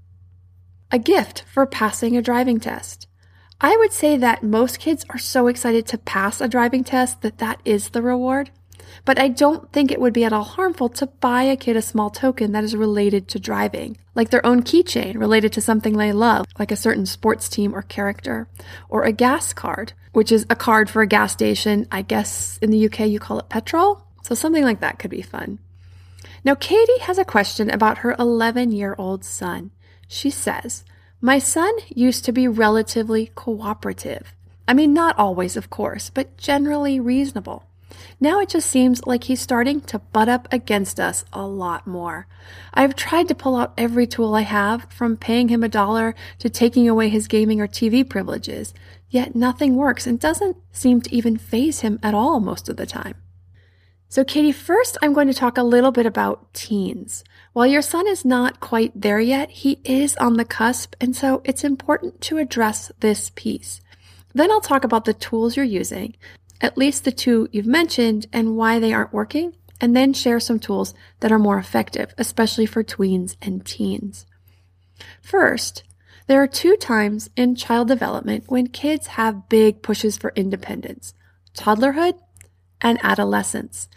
A 0.92 1.00
gift 1.00 1.44
for 1.52 1.66
passing 1.66 2.18
a 2.18 2.22
driving 2.22 2.60
test. 2.60 3.08
I 3.62 3.76
would 3.78 3.94
say 3.94 4.18
that 4.18 4.44
most 4.44 4.80
kids 4.80 5.06
are 5.10 5.18
so 5.18 5.48
excited 5.48 5.86
to 5.88 5.98
pass 5.98 6.42
a 6.42 6.48
driving 6.48 6.84
test 6.84 7.22
that 7.22 7.38
that 7.38 7.62
is 7.64 7.90
the 7.90 8.02
reward. 8.02 8.52
But 9.06 9.20
I 9.20 9.30
don't 9.30 9.72
think 9.72 9.92
it 9.92 10.00
would 10.00 10.14
be 10.14 10.24
at 10.24 10.34
all 10.34 10.44
harmful 10.44 10.90
to 10.90 11.08
buy 11.08 11.44
a 11.44 11.56
kid 11.56 11.76
a 11.76 11.82
small 11.82 12.10
token 12.10 12.52
that 12.52 12.64
is 12.64 12.76
related 12.76 13.28
to 13.30 13.40
driving, 13.40 13.98
like 14.14 14.30
their 14.30 14.46
own 14.46 14.64
keychain 14.64 15.18
related 15.18 15.54
to 15.54 15.62
something 15.62 15.98
they 15.98 16.12
love, 16.12 16.46
like 16.60 16.72
a 16.72 16.76
certain 16.76 17.06
sports 17.06 17.50
team 17.50 17.74
or 17.74 17.82
character, 17.82 18.48
or 18.90 19.04
a 19.04 19.12
gas 19.12 19.54
card, 19.54 19.94
which 20.14 20.32
is 20.32 20.46
a 20.50 20.56
card 20.56 20.90
for 20.90 21.02
a 21.02 21.08
gas 21.08 21.34
station. 21.34 21.88
I 21.92 22.02
guess 22.02 22.58
in 22.62 22.72
the 22.72 22.86
UK 22.86 23.02
you 23.02 23.20
call 23.20 23.40
it 23.40 23.50
petrol. 23.50 24.02
So 24.24 24.36
something 24.36 24.64
like 24.64 24.82
that 24.82 25.00
could 25.00 25.12
be 25.12 25.22
fun. 25.22 25.60
Now, 26.44 26.56
Katie 26.56 27.00
has 27.02 27.18
a 27.18 27.26
question 27.26 27.70
about 27.70 28.00
her 28.00 28.16
11 28.20 28.72
year 28.72 28.96
old 28.98 29.24
son. 29.24 29.72
She 30.08 30.30
says, 30.30 30.84
my 31.26 31.40
son 31.40 31.74
used 31.88 32.24
to 32.24 32.32
be 32.32 32.48
relatively 32.48 33.32
cooperative. 33.34 34.36
I 34.68 34.76
mean, 34.76 34.94
not 34.94 35.18
always, 35.18 35.58
of 35.58 35.72
course, 35.72 36.12
but 36.12 36.38
generally 36.38 37.00
reasonable. 37.00 37.64
Now 38.20 38.40
it 38.42 38.50
just 38.50 38.70
seems 38.70 39.08
like 39.08 39.24
he's 39.24 39.42
starting 39.42 39.82
to 39.90 39.98
butt 39.98 40.30
up 40.30 40.48
against 40.52 41.00
us 41.00 41.26
a 41.34 41.48
lot 41.48 41.88
more. 41.88 42.28
I've 42.76 42.96
tried 42.96 43.28
to 43.30 43.34
pull 43.34 43.56
out 43.56 43.74
every 43.76 44.06
tool 44.06 44.36
I 44.36 44.42
have, 44.42 44.86
from 44.92 45.18
paying 45.18 45.48
him 45.48 45.64
a 45.64 45.68
dollar 45.68 46.14
to 46.38 46.48
taking 46.48 46.88
away 46.88 47.10
his 47.10 47.28
gaming 47.28 47.60
or 47.60 47.68
TV 47.68 48.08
privileges, 48.08 48.76
yet 49.10 49.34
nothing 49.34 49.76
works 49.76 50.06
and 50.06 50.20
doesn't 50.20 50.58
seem 50.72 51.02
to 51.02 51.16
even 51.16 51.38
faze 51.38 51.80
him 51.80 52.00
at 52.04 52.14
all 52.14 52.40
most 52.40 52.70
of 52.70 52.78
the 52.78 52.86
time. 52.86 53.16
So, 54.08 54.24
Katie, 54.24 54.52
first 54.52 54.98
I'm 55.02 55.14
going 55.14 55.28
to 55.28 55.34
talk 55.34 55.58
a 55.58 55.64
little 55.64 55.92
bit 55.92 56.06
about 56.06 56.54
teens. 56.54 57.24
While 57.54 57.68
your 57.68 57.82
son 57.82 58.08
is 58.08 58.24
not 58.24 58.60
quite 58.60 59.00
there 59.00 59.20
yet, 59.20 59.50
he 59.50 59.80
is 59.84 60.16
on 60.18 60.36
the 60.36 60.46
cusp, 60.46 60.96
and 61.02 61.16
so 61.16 61.42
it's 61.44 61.64
important 61.64 62.22
to 62.22 62.38
address 62.38 62.92
this 63.00 63.32
piece. 63.36 63.82
Then 64.34 64.52
I'll 64.52 64.62
talk 64.62 64.84
about 64.84 65.06
the 65.06 65.14
tools 65.14 65.56
you're 65.56 65.66
using, 65.66 66.16
at 66.62 66.78
least 66.78 67.04
the 67.04 67.12
two 67.12 67.50
you've 67.52 67.66
mentioned, 67.66 68.28
and 68.32 68.56
why 68.56 68.80
they 68.80 68.94
aren't 68.94 69.14
working, 69.14 69.56
and 69.82 69.96
then 69.96 70.14
share 70.14 70.40
some 70.40 70.60
tools 70.60 70.94
that 71.20 71.32
are 71.32 71.40
more 71.40 71.58
effective, 71.58 72.14
especially 72.18 72.66
for 72.66 72.84
tweens 72.84 73.36
and 73.42 73.66
teens. 73.66 74.26
First, 75.22 75.84
there 76.28 76.42
are 76.42 76.48
two 76.48 76.76
times 76.78 77.30
in 77.36 77.56
child 77.56 77.88
development 77.88 78.46
when 78.48 78.68
kids 78.68 79.08
have 79.08 79.50
big 79.50 79.82
pushes 79.82 80.18
for 80.18 80.32
independence 80.36 81.14
toddlerhood 81.56 82.20
and 82.82 83.00
adolescence. 83.04 83.88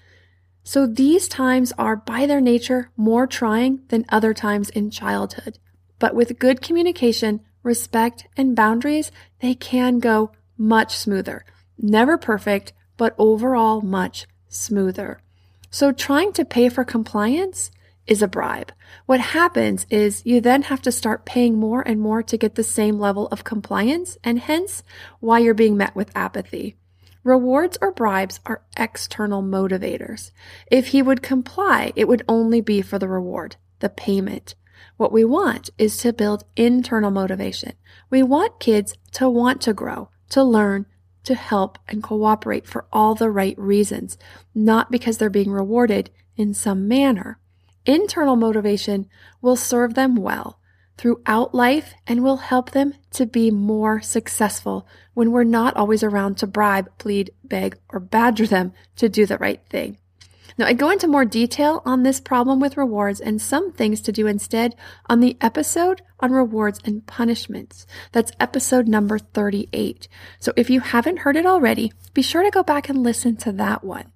So 0.62 0.86
these 0.86 1.28
times 1.28 1.72
are 1.78 1.96
by 1.96 2.26
their 2.26 2.40
nature 2.40 2.90
more 2.96 3.26
trying 3.26 3.80
than 3.88 4.04
other 4.08 4.34
times 4.34 4.68
in 4.70 4.90
childhood. 4.90 5.58
But 5.98 6.14
with 6.14 6.38
good 6.38 6.60
communication, 6.60 7.40
respect, 7.62 8.26
and 8.36 8.54
boundaries, 8.54 9.10
they 9.40 9.54
can 9.54 9.98
go 9.98 10.30
much 10.56 10.96
smoother. 10.96 11.44
Never 11.78 12.18
perfect, 12.18 12.72
but 12.96 13.14
overall 13.18 13.80
much 13.80 14.26
smoother. 14.48 15.20
So 15.70 15.92
trying 15.92 16.32
to 16.34 16.44
pay 16.44 16.68
for 16.68 16.84
compliance 16.84 17.70
is 18.06 18.22
a 18.22 18.28
bribe. 18.28 18.72
What 19.06 19.20
happens 19.20 19.86
is 19.90 20.24
you 20.24 20.40
then 20.40 20.62
have 20.62 20.82
to 20.82 20.92
start 20.92 21.26
paying 21.26 21.56
more 21.56 21.82
and 21.82 22.00
more 22.00 22.22
to 22.22 22.38
get 22.38 22.54
the 22.54 22.64
same 22.64 22.98
level 22.98 23.28
of 23.28 23.44
compliance, 23.44 24.16
and 24.24 24.38
hence 24.38 24.82
why 25.20 25.40
you're 25.40 25.54
being 25.54 25.76
met 25.76 25.94
with 25.94 26.16
apathy. 26.16 26.76
Rewards 27.28 27.76
or 27.82 27.92
bribes 27.92 28.40
are 28.46 28.62
external 28.78 29.42
motivators. 29.42 30.30
If 30.70 30.86
he 30.86 31.02
would 31.02 31.22
comply, 31.22 31.92
it 31.94 32.08
would 32.08 32.24
only 32.26 32.62
be 32.62 32.80
for 32.80 32.98
the 32.98 33.06
reward, 33.06 33.56
the 33.80 33.90
payment. 33.90 34.54
What 34.96 35.12
we 35.12 35.26
want 35.26 35.68
is 35.76 35.98
to 35.98 36.14
build 36.14 36.46
internal 36.56 37.10
motivation. 37.10 37.74
We 38.08 38.22
want 38.22 38.60
kids 38.60 38.94
to 39.12 39.28
want 39.28 39.60
to 39.60 39.74
grow, 39.74 40.08
to 40.30 40.42
learn, 40.42 40.86
to 41.24 41.34
help 41.34 41.78
and 41.86 42.02
cooperate 42.02 42.66
for 42.66 42.86
all 42.94 43.14
the 43.14 43.30
right 43.30 43.58
reasons, 43.58 44.16
not 44.54 44.90
because 44.90 45.18
they're 45.18 45.28
being 45.28 45.50
rewarded 45.50 46.08
in 46.34 46.54
some 46.54 46.88
manner. 46.88 47.40
Internal 47.84 48.36
motivation 48.36 49.06
will 49.42 49.54
serve 49.54 49.92
them 49.92 50.16
well 50.16 50.58
throughout 50.98 51.54
life 51.54 51.94
and 52.06 52.22
will 52.22 52.36
help 52.36 52.72
them 52.72 52.92
to 53.12 53.24
be 53.24 53.50
more 53.50 54.02
successful 54.02 54.86
when 55.14 55.30
we're 55.32 55.44
not 55.44 55.76
always 55.76 56.02
around 56.02 56.36
to 56.38 56.46
bribe, 56.46 56.90
plead, 56.98 57.30
beg, 57.44 57.78
or 57.88 58.00
badger 58.00 58.46
them 58.46 58.72
to 58.96 59.08
do 59.08 59.24
the 59.24 59.38
right 59.38 59.62
thing. 59.70 59.96
Now, 60.58 60.66
I 60.66 60.72
go 60.72 60.90
into 60.90 61.06
more 61.06 61.24
detail 61.24 61.82
on 61.84 62.02
this 62.02 62.18
problem 62.18 62.58
with 62.58 62.76
rewards 62.76 63.20
and 63.20 63.40
some 63.40 63.72
things 63.72 64.00
to 64.02 64.12
do 64.12 64.26
instead 64.26 64.74
on 65.06 65.20
the 65.20 65.36
episode 65.40 66.02
on 66.18 66.32
rewards 66.32 66.80
and 66.84 67.06
punishments. 67.06 67.86
That's 68.10 68.32
episode 68.40 68.88
number 68.88 69.20
38. 69.20 70.08
So 70.40 70.52
if 70.56 70.68
you 70.68 70.80
haven't 70.80 71.20
heard 71.20 71.36
it 71.36 71.46
already, 71.46 71.92
be 72.12 72.22
sure 72.22 72.42
to 72.42 72.50
go 72.50 72.64
back 72.64 72.88
and 72.88 73.04
listen 73.04 73.36
to 73.36 73.52
that 73.52 73.84
one. 73.84 74.12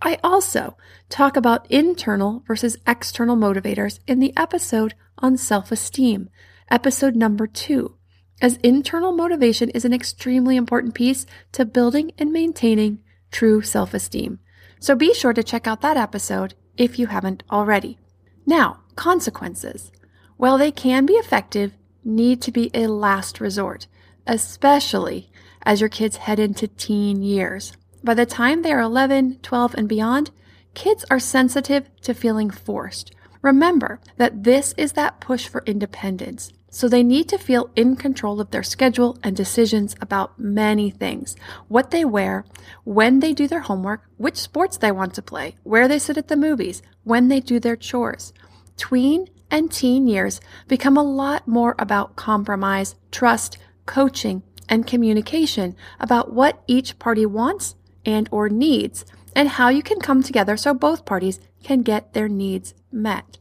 I 0.00 0.18
also 0.22 0.76
talk 1.08 1.36
about 1.36 1.70
internal 1.70 2.42
versus 2.46 2.76
external 2.86 3.36
motivators 3.36 3.98
in 4.06 4.20
the 4.20 4.32
episode 4.36 4.94
on 5.18 5.36
self 5.36 5.72
esteem, 5.72 6.30
episode 6.70 7.16
number 7.16 7.46
two, 7.48 7.96
as 8.40 8.58
internal 8.58 9.12
motivation 9.12 9.70
is 9.70 9.84
an 9.84 9.92
extremely 9.92 10.56
important 10.56 10.94
piece 10.94 11.26
to 11.52 11.64
building 11.64 12.12
and 12.16 12.32
maintaining 12.32 13.00
true 13.32 13.60
self 13.60 13.92
esteem. 13.92 14.38
So 14.78 14.94
be 14.94 15.12
sure 15.12 15.32
to 15.32 15.42
check 15.42 15.66
out 15.66 15.80
that 15.80 15.96
episode 15.96 16.54
if 16.76 16.98
you 16.98 17.08
haven't 17.08 17.42
already. 17.50 17.98
Now, 18.46 18.80
consequences. 18.94 19.90
While 20.36 20.58
they 20.58 20.70
can 20.70 21.04
be 21.06 21.14
effective, 21.14 21.72
need 22.04 22.40
to 22.42 22.52
be 22.52 22.70
a 22.72 22.86
last 22.86 23.40
resort, 23.40 23.88
especially 24.28 25.30
as 25.62 25.80
your 25.80 25.88
kids 25.88 26.18
head 26.18 26.38
into 26.38 26.68
teen 26.68 27.22
years. 27.22 27.72
By 28.08 28.14
the 28.14 28.24
time 28.24 28.62
they 28.62 28.72
are 28.72 28.80
11, 28.80 29.40
12, 29.42 29.74
and 29.74 29.86
beyond, 29.86 30.30
kids 30.72 31.04
are 31.10 31.18
sensitive 31.18 31.90
to 32.00 32.14
feeling 32.14 32.48
forced. 32.48 33.14
Remember 33.42 34.00
that 34.16 34.44
this 34.44 34.72
is 34.78 34.92
that 34.92 35.20
push 35.20 35.46
for 35.46 35.62
independence. 35.66 36.50
So 36.70 36.88
they 36.88 37.02
need 37.02 37.28
to 37.28 37.36
feel 37.36 37.68
in 37.76 37.96
control 37.96 38.40
of 38.40 38.50
their 38.50 38.62
schedule 38.62 39.18
and 39.22 39.36
decisions 39.36 39.94
about 40.00 40.38
many 40.38 40.88
things. 40.88 41.36
What 41.68 41.90
they 41.90 42.02
wear, 42.02 42.46
when 42.84 43.20
they 43.20 43.34
do 43.34 43.46
their 43.46 43.60
homework, 43.60 44.08
which 44.16 44.38
sports 44.38 44.78
they 44.78 44.90
want 44.90 45.12
to 45.12 45.20
play, 45.20 45.56
where 45.62 45.86
they 45.86 45.98
sit 45.98 46.16
at 46.16 46.28
the 46.28 46.36
movies, 46.38 46.80
when 47.04 47.28
they 47.28 47.40
do 47.40 47.60
their 47.60 47.76
chores. 47.76 48.32
Tween 48.78 49.28
and 49.50 49.70
teen 49.70 50.06
years 50.08 50.40
become 50.66 50.96
a 50.96 51.02
lot 51.02 51.46
more 51.46 51.74
about 51.78 52.16
compromise, 52.16 52.94
trust, 53.10 53.58
coaching, 53.84 54.42
and 54.66 54.86
communication 54.86 55.76
about 56.00 56.32
what 56.32 56.62
each 56.66 56.98
party 56.98 57.26
wants 57.26 57.74
and 58.08 58.26
or 58.32 58.48
needs 58.48 59.04
and 59.36 59.50
how 59.50 59.68
you 59.68 59.82
can 59.82 60.00
come 60.00 60.22
together 60.22 60.56
so 60.56 60.72
both 60.72 61.04
parties 61.04 61.38
can 61.62 61.82
get 61.82 62.14
their 62.14 62.28
needs 62.28 62.74
met. 62.90 63.36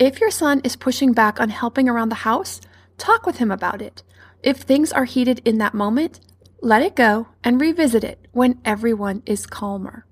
If 0.00 0.20
your 0.20 0.32
son 0.32 0.60
is 0.64 0.74
pushing 0.74 1.12
back 1.12 1.40
on 1.40 1.48
helping 1.48 1.88
around 1.88 2.08
the 2.08 2.26
house, 2.26 2.60
talk 2.98 3.24
with 3.24 3.36
him 3.36 3.52
about 3.52 3.80
it. 3.80 4.02
If 4.42 4.58
things 4.58 4.92
are 4.92 5.04
heated 5.04 5.40
in 5.44 5.58
that 5.58 5.74
moment, 5.74 6.18
let 6.60 6.82
it 6.82 6.96
go 6.96 7.28
and 7.44 7.60
revisit 7.60 8.02
it 8.02 8.26
when 8.32 8.60
everyone 8.64 9.22
is 9.26 9.46
calmer. 9.46 10.06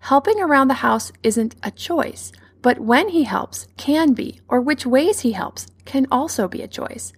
Helping 0.00 0.40
around 0.40 0.68
the 0.68 0.82
house 0.86 1.12
isn't 1.22 1.56
a 1.62 1.70
choice, 1.70 2.32
but 2.62 2.78
when 2.78 3.10
he 3.10 3.24
helps 3.24 3.66
can 3.76 4.14
be, 4.14 4.40
or 4.48 4.62
which 4.62 4.86
ways 4.86 5.20
he 5.20 5.32
helps 5.32 5.66
can 5.84 6.06
also 6.10 6.48
be 6.48 6.62
a 6.62 6.68
choice. 6.68 7.12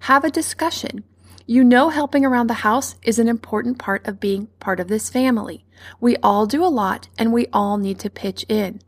Have 0.00 0.24
a 0.24 0.30
discussion. 0.30 1.04
You 1.50 1.64
know, 1.64 1.88
helping 1.88 2.24
around 2.24 2.46
the 2.46 2.62
house 2.62 2.94
is 3.02 3.18
an 3.18 3.26
important 3.26 3.76
part 3.76 4.06
of 4.06 4.20
being 4.20 4.46
part 4.60 4.78
of 4.78 4.86
this 4.86 5.10
family. 5.10 5.64
We 5.98 6.16
all 6.18 6.46
do 6.46 6.64
a 6.64 6.70
lot 6.70 7.08
and 7.18 7.32
we 7.32 7.48
all 7.52 7.76
need 7.76 7.98
to 7.98 8.08
pitch 8.08 8.46
in. 8.48 8.80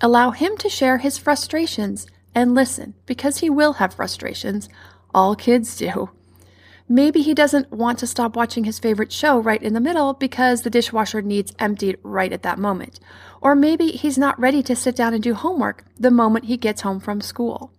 Allow 0.00 0.30
him 0.30 0.56
to 0.58 0.68
share 0.68 0.98
his 0.98 1.18
frustrations 1.18 2.06
and 2.32 2.54
listen 2.54 2.94
because 3.04 3.38
he 3.38 3.50
will 3.50 3.72
have 3.72 3.94
frustrations. 3.94 4.68
All 5.12 5.34
kids 5.34 5.76
do. 5.76 6.10
Maybe 6.88 7.20
he 7.20 7.34
doesn't 7.34 7.72
want 7.72 7.98
to 7.98 8.06
stop 8.06 8.36
watching 8.36 8.62
his 8.62 8.78
favorite 8.78 9.10
show 9.10 9.40
right 9.40 9.60
in 9.60 9.74
the 9.74 9.80
middle 9.80 10.12
because 10.12 10.62
the 10.62 10.70
dishwasher 10.70 11.20
needs 11.20 11.52
emptied 11.58 11.98
right 12.04 12.32
at 12.32 12.44
that 12.44 12.60
moment. 12.60 13.00
Or 13.40 13.56
maybe 13.56 13.88
he's 13.88 14.18
not 14.18 14.38
ready 14.38 14.62
to 14.62 14.76
sit 14.76 14.94
down 14.94 15.14
and 15.14 15.22
do 15.24 15.34
homework 15.34 15.84
the 15.98 16.12
moment 16.12 16.44
he 16.44 16.58
gets 16.58 16.82
home 16.82 17.00
from 17.00 17.20
school. 17.20 17.72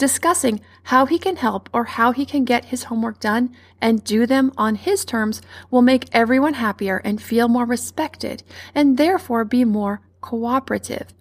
Discussing 0.00 0.62
how 0.84 1.04
he 1.04 1.18
can 1.18 1.36
help 1.36 1.68
or 1.74 1.84
how 1.84 2.12
he 2.12 2.24
can 2.24 2.46
get 2.46 2.64
his 2.64 2.84
homework 2.84 3.20
done 3.20 3.54
and 3.82 4.02
do 4.02 4.24
them 4.24 4.50
on 4.56 4.76
his 4.76 5.04
terms 5.04 5.42
will 5.70 5.82
make 5.82 6.08
everyone 6.10 6.54
happier 6.54 7.02
and 7.04 7.20
feel 7.20 7.48
more 7.48 7.66
respected 7.66 8.42
and 8.74 8.96
therefore 8.96 9.44
be 9.44 9.62
more 9.62 10.00
cooperative. 10.22 11.12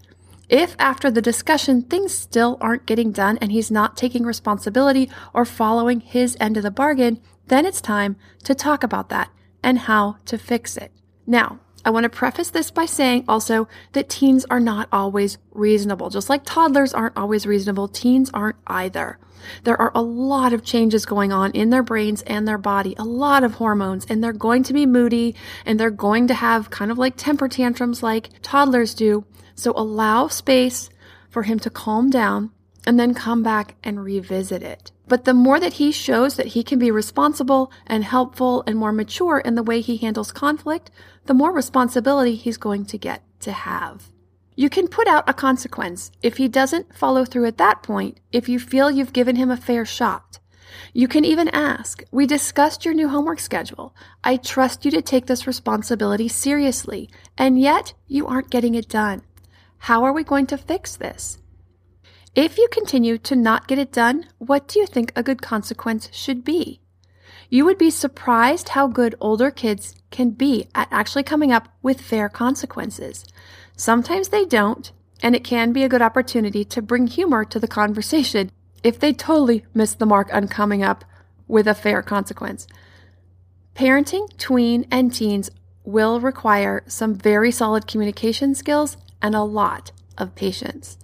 If 0.47 0.77
after 0.79 1.11
the 1.11 1.21
discussion 1.21 1.81
things 1.81 2.13
still 2.13 2.57
aren't 2.61 2.85
getting 2.85 3.11
done 3.11 3.37
and 3.41 3.51
he's 3.51 3.69
not 3.69 3.97
taking 3.97 4.23
responsibility 4.23 5.11
or 5.33 5.43
following 5.43 5.99
his 5.99 6.37
end 6.39 6.55
of 6.55 6.63
the 6.63 6.71
bargain, 6.71 7.19
then 7.47 7.65
it's 7.65 7.81
time 7.81 8.15
to 8.45 8.55
talk 8.55 8.81
about 8.81 9.09
that 9.09 9.29
and 9.61 9.79
how 9.79 10.15
to 10.23 10.37
fix 10.37 10.77
it. 10.77 10.93
Now, 11.27 11.59
I 11.85 11.91
want 11.91 12.03
to 12.03 12.09
preface 12.09 12.49
this 12.49 12.71
by 12.71 12.85
saying 12.85 13.25
also 13.27 13.67
that 13.93 14.09
teens 14.09 14.45
are 14.49 14.59
not 14.59 14.89
always 14.91 15.37
reasonable. 15.51 16.09
Just 16.09 16.29
like 16.29 16.43
toddlers 16.43 16.93
aren't 16.93 17.17
always 17.17 17.45
reasonable, 17.45 17.87
teens 17.87 18.29
aren't 18.33 18.57
either. 18.67 19.17
There 19.63 19.79
are 19.79 19.91
a 19.95 20.01
lot 20.01 20.51
of 20.51 20.63
changes 20.63 21.05
going 21.05 21.31
on 21.31 21.51
in 21.51 21.69
their 21.69 21.83
brains 21.83 22.21
and 22.23 22.47
their 22.47 22.57
body, 22.57 22.95
a 22.97 23.05
lot 23.05 23.43
of 23.43 23.55
hormones, 23.55 24.05
and 24.09 24.23
they're 24.23 24.33
going 24.33 24.63
to 24.63 24.73
be 24.73 24.85
moody 24.85 25.35
and 25.65 25.79
they're 25.79 25.89
going 25.89 26.27
to 26.27 26.33
have 26.33 26.69
kind 26.69 26.91
of 26.91 26.97
like 26.97 27.15
temper 27.15 27.47
tantrums 27.47 28.03
like 28.03 28.29
toddlers 28.41 28.93
do. 28.93 29.25
So 29.55 29.73
allow 29.75 30.27
space 30.27 30.89
for 31.29 31.43
him 31.43 31.59
to 31.59 31.69
calm 31.69 32.09
down 32.09 32.51
and 32.85 32.99
then 32.99 33.13
come 33.13 33.43
back 33.43 33.75
and 33.83 34.03
revisit 34.03 34.63
it. 34.63 34.91
But 35.07 35.25
the 35.25 35.33
more 35.33 35.59
that 35.59 35.73
he 35.73 35.91
shows 35.91 36.35
that 36.35 36.47
he 36.47 36.63
can 36.63 36.77
be 36.77 36.91
responsible 36.91 37.71
and 37.87 38.03
helpful 38.03 38.63
and 38.67 38.77
more 38.77 38.91
mature 38.91 39.39
in 39.39 39.55
the 39.55 39.63
way 39.63 39.81
he 39.81 39.97
handles 39.97 40.31
conflict, 40.31 40.91
the 41.29 41.35
more 41.35 41.51
responsibility 41.51 42.33
he's 42.33 42.57
going 42.57 42.83
to 42.83 42.97
get 42.97 43.21
to 43.39 43.51
have. 43.51 44.09
You 44.55 44.67
can 44.67 44.87
put 44.87 45.07
out 45.07 45.29
a 45.29 45.33
consequence 45.33 46.09
if 46.23 46.37
he 46.37 46.47
doesn't 46.47 46.97
follow 46.97 47.23
through 47.23 47.45
at 47.45 47.59
that 47.59 47.83
point 47.83 48.19
if 48.31 48.49
you 48.49 48.57
feel 48.57 48.89
you've 48.89 49.13
given 49.13 49.35
him 49.35 49.51
a 49.51 49.55
fair 49.55 49.85
shot. 49.85 50.39
You 50.91 51.07
can 51.07 51.23
even 51.23 51.47
ask, 51.49 52.01
We 52.11 52.25
discussed 52.25 52.83
your 52.83 52.95
new 52.95 53.09
homework 53.09 53.39
schedule. 53.39 53.95
I 54.23 54.37
trust 54.37 54.85
you 54.85 54.89
to 54.89 55.03
take 55.03 55.27
this 55.27 55.45
responsibility 55.45 56.27
seriously, 56.29 57.11
and 57.37 57.61
yet 57.61 57.93
you 58.07 58.25
aren't 58.25 58.49
getting 58.49 58.73
it 58.73 58.89
done. 58.89 59.21
How 59.77 60.03
are 60.05 60.13
we 60.13 60.23
going 60.23 60.47
to 60.47 60.57
fix 60.57 60.95
this? 60.95 61.37
If 62.33 62.57
you 62.57 62.67
continue 62.71 63.19
to 63.19 63.35
not 63.35 63.67
get 63.67 63.77
it 63.77 63.91
done, 63.91 64.25
what 64.39 64.67
do 64.67 64.79
you 64.79 64.87
think 64.87 65.11
a 65.15 65.21
good 65.21 65.43
consequence 65.43 66.09
should 66.11 66.43
be? 66.43 66.81
You 67.49 67.65
would 67.65 67.77
be 67.77 67.89
surprised 67.89 68.69
how 68.69 68.87
good 68.87 69.15
older 69.19 69.49
kids 69.49 69.95
can 70.11 70.31
be 70.31 70.67
at 70.75 70.87
actually 70.91 71.23
coming 71.23 71.51
up 71.51 71.67
with 71.81 72.01
fair 72.01 72.29
consequences. 72.29 73.25
Sometimes 73.75 74.29
they 74.29 74.45
don't, 74.45 74.91
and 75.23 75.35
it 75.35 75.43
can 75.43 75.73
be 75.73 75.83
a 75.83 75.89
good 75.89 76.01
opportunity 76.01 76.63
to 76.65 76.81
bring 76.81 77.07
humor 77.07 77.43
to 77.45 77.59
the 77.59 77.67
conversation 77.67 78.51
if 78.83 78.99
they 78.99 79.13
totally 79.13 79.65
miss 79.73 79.95
the 79.95 80.05
mark 80.05 80.33
on 80.33 80.47
coming 80.47 80.83
up 80.83 81.03
with 81.47 81.67
a 81.67 81.73
fair 81.73 82.01
consequence. 82.03 82.67
Parenting 83.75 84.29
tween 84.37 84.85
and 84.91 85.13
teens 85.13 85.49
will 85.83 86.19
require 86.19 86.83
some 86.85 87.15
very 87.15 87.51
solid 87.51 87.87
communication 87.87 88.53
skills 88.53 88.95
and 89.21 89.33
a 89.33 89.41
lot 89.41 89.91
of 90.17 90.35
patience. 90.35 90.97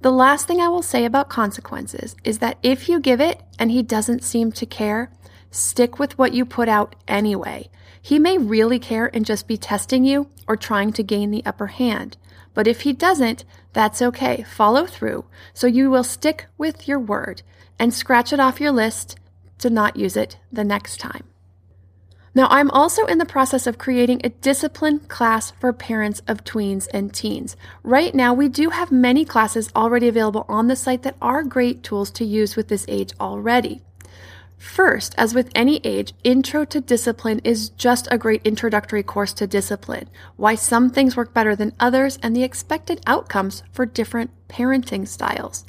The 0.00 0.10
last 0.10 0.46
thing 0.46 0.60
I 0.60 0.68
will 0.68 0.82
say 0.82 1.04
about 1.04 1.28
consequences 1.28 2.16
is 2.24 2.40
that 2.40 2.58
if 2.62 2.88
you 2.88 2.98
give 2.98 3.20
it 3.20 3.42
and 3.58 3.70
he 3.70 3.82
doesn't 3.82 4.24
seem 4.24 4.52
to 4.52 4.66
care, 4.66 5.10
stick 5.54 5.98
with 5.98 6.18
what 6.18 6.32
you 6.32 6.44
put 6.44 6.68
out 6.68 6.94
anyway. 7.06 7.68
He 8.00 8.18
may 8.18 8.36
really 8.36 8.78
care 8.78 9.10
and 9.14 9.24
just 9.24 9.48
be 9.48 9.56
testing 9.56 10.04
you 10.04 10.28
or 10.46 10.56
trying 10.56 10.92
to 10.94 11.02
gain 11.02 11.30
the 11.30 11.44
upper 11.46 11.68
hand. 11.68 12.16
But 12.52 12.66
if 12.66 12.82
he 12.82 12.92
doesn't, 12.92 13.44
that's 13.72 14.02
okay. 14.02 14.42
Follow 14.42 14.86
through 14.86 15.24
so 15.52 15.66
you 15.66 15.90
will 15.90 16.04
stick 16.04 16.46
with 16.58 16.86
your 16.86 16.98
word 16.98 17.42
and 17.78 17.92
scratch 17.92 18.32
it 18.32 18.40
off 18.40 18.60
your 18.60 18.72
list 18.72 19.16
to 19.58 19.70
not 19.70 19.96
use 19.96 20.16
it 20.16 20.38
the 20.52 20.64
next 20.64 20.98
time. 20.98 21.24
Now, 22.36 22.48
I'm 22.50 22.70
also 22.72 23.06
in 23.06 23.18
the 23.18 23.24
process 23.24 23.66
of 23.68 23.78
creating 23.78 24.20
a 24.24 24.28
discipline 24.28 24.98
class 25.00 25.52
for 25.52 25.72
parents 25.72 26.20
of 26.26 26.42
tweens 26.42 26.88
and 26.92 27.14
teens. 27.14 27.56
Right 27.84 28.12
now, 28.12 28.34
we 28.34 28.48
do 28.48 28.70
have 28.70 28.90
many 28.90 29.24
classes 29.24 29.70
already 29.76 30.08
available 30.08 30.44
on 30.48 30.66
the 30.66 30.74
site 30.74 31.04
that 31.04 31.16
are 31.22 31.44
great 31.44 31.84
tools 31.84 32.10
to 32.12 32.24
use 32.24 32.56
with 32.56 32.66
this 32.66 32.84
age 32.88 33.12
already. 33.20 33.82
First, 34.64 35.14
as 35.18 35.34
with 35.34 35.50
any 35.54 35.78
age, 35.84 36.14
Intro 36.24 36.64
to 36.64 36.80
Discipline 36.80 37.40
is 37.44 37.68
just 37.68 38.08
a 38.10 38.18
great 38.18 38.40
introductory 38.44 39.02
course 39.02 39.34
to 39.34 39.46
discipline, 39.46 40.08
why 40.36 40.54
some 40.54 40.88
things 40.90 41.16
work 41.16 41.34
better 41.34 41.54
than 41.54 41.74
others, 41.78 42.18
and 42.22 42.34
the 42.34 42.42
expected 42.42 43.00
outcomes 43.06 43.62
for 43.70 43.84
different 43.84 44.30
parenting 44.48 45.06
styles. 45.06 45.66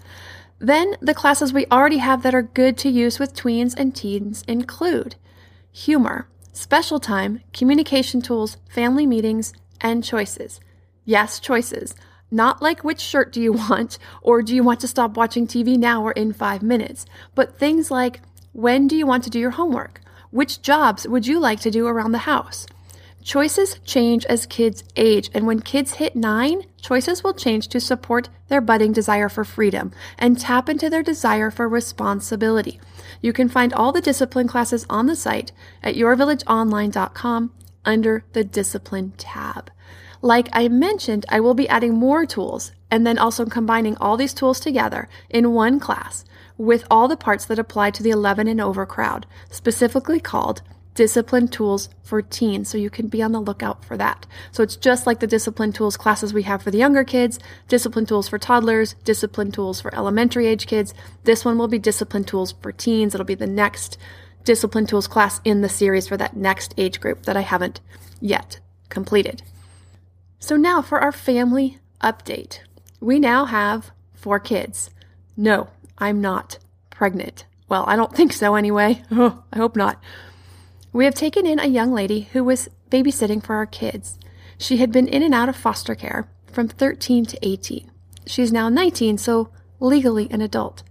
Then, 0.60 0.96
the 1.02 1.14
classes 1.14 1.52
we 1.52 1.68
already 1.68 1.98
have 1.98 2.24
that 2.24 2.34
are 2.34 2.42
good 2.42 2.78
to 2.80 2.90
use 2.90 3.20
with 3.20 3.36
tweens 3.36 3.76
and 3.78 3.94
teens 3.94 4.44
include 4.48 5.18
humor, 5.72 6.30
special 6.54 7.00
time, 7.00 7.42
communication 7.52 8.22
tools, 8.22 8.58
family 8.70 9.06
meetings, 9.06 9.54
and 9.82 10.06
choices. 10.06 10.62
Yes, 11.04 11.40
choices. 11.42 11.96
Not 12.32 12.62
like 12.62 12.84
which 12.84 13.02
shirt 13.02 13.34
do 13.34 13.42
you 13.42 13.54
want, 13.70 14.00
or 14.22 14.42
do 14.42 14.56
you 14.56 14.64
want 14.64 14.80
to 14.80 14.88
stop 14.88 15.16
watching 15.18 15.46
TV 15.46 15.78
now 15.78 16.02
or 16.02 16.14
in 16.14 16.32
five 16.32 16.64
minutes, 16.64 17.06
but 17.36 17.60
things 17.60 17.92
like 17.92 18.22
when 18.56 18.88
do 18.88 18.96
you 18.96 19.06
want 19.06 19.22
to 19.22 19.30
do 19.30 19.38
your 19.38 19.52
homework? 19.52 20.00
Which 20.32 20.62
jobs 20.62 21.06
would 21.06 21.28
you 21.28 21.42
like 21.42 21.60
to 21.60 21.70
do 21.70 21.88
around 21.88 22.14
the 22.14 22.20
house? 22.20 22.66
Choices 23.22 23.80
change 23.84 24.26
as 24.28 24.46
kids 24.46 24.82
age, 24.96 25.30
and 25.34 25.46
when 25.46 25.60
kids 25.60 25.96
hit 25.96 26.16
nine, 26.16 26.62
choices 26.82 27.22
will 27.22 27.34
change 27.34 27.68
to 27.68 27.82
support 27.82 28.30
their 28.48 28.62
budding 28.62 28.94
desire 28.94 29.28
for 29.28 29.44
freedom 29.44 29.92
and 30.18 30.40
tap 30.40 30.70
into 30.70 30.90
their 30.90 31.04
desire 31.04 31.52
for 31.52 31.68
responsibility. 31.68 32.80
You 33.22 33.34
can 33.34 33.50
find 33.50 33.74
all 33.74 33.92
the 33.92 34.00
discipline 34.00 34.48
classes 34.48 34.86
on 34.90 35.08
the 35.08 35.18
site 35.18 35.52
at 35.84 35.96
yourvillageonline.com 35.96 37.52
under 37.84 38.24
the 38.32 38.46
Discipline 38.46 39.12
tab. 39.18 39.70
Like 40.22 40.50
I 40.54 40.68
mentioned, 40.68 41.26
I 41.30 41.40
will 41.40 41.54
be 41.54 41.70
adding 41.70 41.94
more 41.94 42.26
tools 42.26 42.72
and 42.92 43.06
then 43.06 43.18
also 43.18 43.46
combining 43.46 43.98
all 43.98 44.18
these 44.18 44.34
tools 44.34 44.60
together 44.60 45.10
in 45.30 45.54
one 45.54 45.80
class 45.80 46.26
with 46.58 46.86
all 46.90 47.08
the 47.08 47.18
parts 47.18 47.46
that 47.46 47.60
apply 47.60 47.92
to 47.92 48.04
the 48.04 48.10
11 48.12 48.48
and 48.48 48.62
over 48.62 48.86
crowd, 48.86 49.26
specifically 49.50 50.20
called 50.20 50.62
discipline 50.94 51.48
tools 51.50 51.90
for 52.02 52.22
teens. 52.22 52.70
So 52.70 52.78
you 52.78 52.90
can 52.90 53.08
be 53.08 53.22
on 53.22 53.34
the 53.34 53.42
lookout 53.42 53.84
for 53.84 53.98
that. 53.98 54.26
So 54.52 54.64
it's 54.64 54.78
just 54.78 55.06
like 55.06 55.20
the 55.20 55.28
discipline 55.28 55.74
tools 55.74 55.98
classes 55.98 56.34
we 56.34 56.44
have 56.44 56.64
for 56.64 56.72
the 56.72 56.78
younger 56.78 57.04
kids, 57.04 57.38
discipline 57.68 58.06
tools 58.06 58.30
for 58.30 58.40
toddlers, 58.40 58.94
discipline 59.04 59.52
tools 59.52 59.82
for 59.82 59.94
elementary 59.94 60.48
age 60.48 60.66
kids. 60.68 60.94
This 61.26 61.44
one 61.44 61.58
will 61.58 61.68
be 61.68 61.80
discipline 61.80 62.24
tools 62.24 62.54
for 62.62 62.72
teens. 62.72 63.14
It'll 63.14 63.26
be 63.26 63.36
the 63.36 63.46
next 63.46 63.98
discipline 64.46 64.86
tools 64.86 65.08
class 65.08 65.42
in 65.44 65.62
the 65.62 65.70
series 65.70 66.08
for 66.08 66.18
that 66.18 66.38
next 66.38 66.74
age 66.78 67.02
group 67.02 67.24
that 67.24 67.36
I 67.36 67.42
haven't 67.42 67.82
yet 68.22 68.60
completed. 68.90 69.44
So 70.46 70.58
now 70.58 70.84
for 70.84 71.00
our 71.00 71.12
family 71.12 71.80
update. 72.04 72.60
We 73.02 73.18
now 73.18 73.46
have 73.46 73.90
four 74.14 74.40
kids. 74.40 74.92
No, 75.36 75.70
I'm 75.98 76.22
not 76.22 76.60
pregnant. 76.92 77.46
Well, 77.68 77.84
I 77.88 77.96
don't 77.96 78.16
think 78.16 78.32
so 78.32 78.54
anyway. 78.54 79.02
Oh, 79.12 79.44
I 79.52 79.58
hope 79.58 79.76
not. 79.76 80.00
We 80.94 81.06
have 81.06 81.16
taken 81.16 81.48
in 81.48 81.58
a 81.58 81.66
young 81.66 81.92
lady 81.92 82.30
who 82.32 82.44
was 82.44 82.70
babysitting 82.92 83.44
for 83.44 83.56
our 83.56 83.66
kids. 83.66 84.20
She 84.60 84.78
had 84.78 84.92
been 84.92 85.08
in 85.08 85.24
and 85.24 85.34
out 85.34 85.50
of 85.50 85.56
foster 85.56 85.96
care 85.96 86.30
from 86.46 86.68
13 86.68 87.26
to 87.26 87.40
18. 87.42 87.90
She 88.28 88.44
is 88.44 88.54
now 88.54 88.70
19, 88.70 89.18
so 89.18 89.50
legally 89.80 90.28
an 90.30 90.42
adult. 90.42 90.84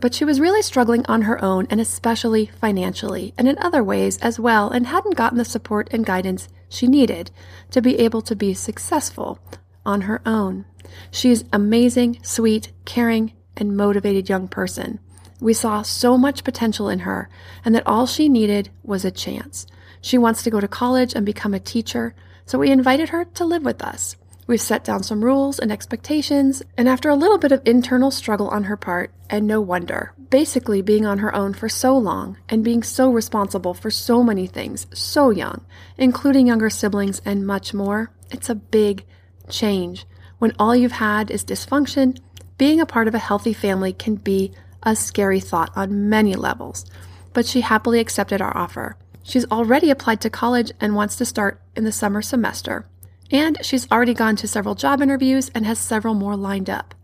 But 0.00 0.12
she 0.12 0.24
was 0.24 0.40
really 0.40 0.62
struggling 0.62 1.06
on 1.06 1.22
her 1.22 1.40
own, 1.40 1.68
and 1.70 1.80
especially 1.80 2.46
financially, 2.46 3.32
and 3.38 3.46
in 3.46 3.58
other 3.58 3.84
ways 3.84 4.18
as 4.18 4.40
well, 4.40 4.70
and 4.70 4.88
hadn't 4.88 5.14
gotten 5.14 5.38
the 5.38 5.44
support 5.44 5.88
and 5.92 6.04
guidance 6.04 6.48
she 6.68 6.86
needed 6.86 7.30
to 7.70 7.80
be 7.80 7.98
able 7.98 8.22
to 8.22 8.36
be 8.36 8.54
successful 8.54 9.38
on 9.84 10.02
her 10.02 10.20
own. 10.26 10.64
She 11.10 11.30
is 11.30 11.44
amazing, 11.52 12.18
sweet, 12.22 12.72
caring, 12.84 13.32
and 13.56 13.76
motivated 13.76 14.28
young 14.28 14.48
person. 14.48 15.00
We 15.40 15.52
saw 15.52 15.82
so 15.82 16.18
much 16.18 16.44
potential 16.44 16.88
in 16.88 17.00
her, 17.00 17.28
and 17.64 17.74
that 17.74 17.86
all 17.86 18.06
she 18.06 18.28
needed 18.28 18.70
was 18.82 19.04
a 19.04 19.10
chance. 19.10 19.66
She 20.00 20.18
wants 20.18 20.42
to 20.42 20.50
go 20.50 20.60
to 20.60 20.68
college 20.68 21.14
and 21.14 21.24
become 21.24 21.54
a 21.54 21.60
teacher, 21.60 22.14
so 22.44 22.58
we 22.58 22.70
invited 22.70 23.10
her 23.10 23.24
to 23.24 23.44
live 23.44 23.64
with 23.64 23.82
us. 23.82 24.16
We've 24.48 24.58
set 24.58 24.82
down 24.82 25.02
some 25.02 25.22
rules 25.22 25.58
and 25.58 25.70
expectations, 25.70 26.62
and 26.78 26.88
after 26.88 27.10
a 27.10 27.14
little 27.14 27.36
bit 27.36 27.52
of 27.52 27.60
internal 27.66 28.10
struggle 28.10 28.48
on 28.48 28.64
her 28.64 28.78
part, 28.78 29.12
and 29.28 29.46
no 29.46 29.60
wonder, 29.60 30.14
basically 30.30 30.80
being 30.80 31.04
on 31.04 31.18
her 31.18 31.34
own 31.34 31.52
for 31.52 31.68
so 31.68 31.98
long 31.98 32.38
and 32.48 32.64
being 32.64 32.82
so 32.82 33.12
responsible 33.12 33.74
for 33.74 33.90
so 33.90 34.22
many 34.22 34.46
things 34.46 34.86
so 34.94 35.28
young, 35.28 35.66
including 35.98 36.46
younger 36.46 36.70
siblings 36.70 37.20
and 37.26 37.46
much 37.46 37.74
more, 37.74 38.10
it's 38.30 38.48
a 38.48 38.54
big 38.54 39.04
change. 39.50 40.06
When 40.38 40.54
all 40.58 40.74
you've 40.74 40.92
had 40.92 41.30
is 41.30 41.44
dysfunction, 41.44 42.18
being 42.56 42.80
a 42.80 42.86
part 42.86 43.06
of 43.06 43.14
a 43.14 43.18
healthy 43.18 43.52
family 43.52 43.92
can 43.92 44.14
be 44.14 44.52
a 44.82 44.96
scary 44.96 45.40
thought 45.40 45.70
on 45.76 46.08
many 46.08 46.34
levels, 46.36 46.86
but 47.34 47.44
she 47.44 47.60
happily 47.60 48.00
accepted 48.00 48.40
our 48.40 48.56
offer. 48.56 48.96
She's 49.22 49.44
already 49.50 49.90
applied 49.90 50.22
to 50.22 50.30
college 50.30 50.72
and 50.80 50.94
wants 50.94 51.16
to 51.16 51.26
start 51.26 51.60
in 51.76 51.84
the 51.84 51.92
summer 51.92 52.22
semester. 52.22 52.86
And 53.30 53.58
she's 53.62 53.90
already 53.90 54.14
gone 54.14 54.36
to 54.36 54.48
several 54.48 54.74
job 54.74 55.02
interviews 55.02 55.50
and 55.54 55.66
has 55.66 55.78
several 55.78 56.14
more 56.14 56.36
lined 56.36 56.70
up. 56.70 56.94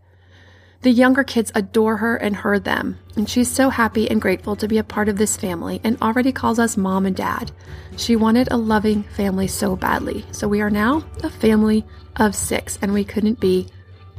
The 0.81 0.91
younger 0.91 1.23
kids 1.23 1.51
adore 1.55 1.97
her 1.97 2.15
and 2.15 2.35
her 2.35 2.59
them, 2.59 2.99
and 3.15 3.27
she's 3.27 3.49
so 3.49 3.69
happy 3.69 4.09
and 4.09 4.21
grateful 4.21 4.55
to 4.57 4.67
be 4.67 4.77
a 4.77 4.83
part 4.83 5.09
of 5.09 5.17
this 5.17 5.35
family 5.35 5.81
and 5.83 5.99
already 5.99 6.31
calls 6.31 6.59
us 6.59 6.77
mom 6.77 7.07
and 7.07 7.15
dad. 7.15 7.51
She 7.97 8.15
wanted 8.15 8.51
a 8.51 8.57
loving 8.57 9.01
family 9.01 9.47
so 9.47 9.75
badly, 9.75 10.25
so 10.31 10.47
we 10.47 10.61
are 10.61 10.69
now 10.69 11.03
a 11.23 11.29
family 11.29 11.85
of 12.17 12.35
six, 12.35 12.77
and 12.83 12.93
we 12.93 13.03
couldn't 13.03 13.39
be 13.39 13.67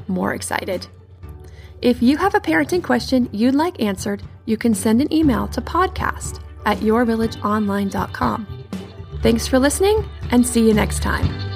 more 0.09 0.35
excited. 0.35 0.89
If 1.83 2.03
you 2.03 2.17
have 2.17 2.35
a 2.35 2.41
parenting 2.41 2.83
question 2.83 3.29
you'd 3.33 3.55
like 3.55 3.81
answered, 3.81 4.23
you 4.45 4.57
can 4.57 4.75
send 4.75 5.01
an 5.01 5.13
email 5.13 5.47
to 5.49 5.61
podcast 5.61 6.41
at 6.65 6.79
yourvillageonline.com. 6.79 8.65
Thanks 9.23 9.47
for 9.47 9.59
listening 9.59 10.05
and 10.31 10.45
see 10.45 10.67
you 10.67 10.75
next 10.75 11.01
time. 11.01 11.56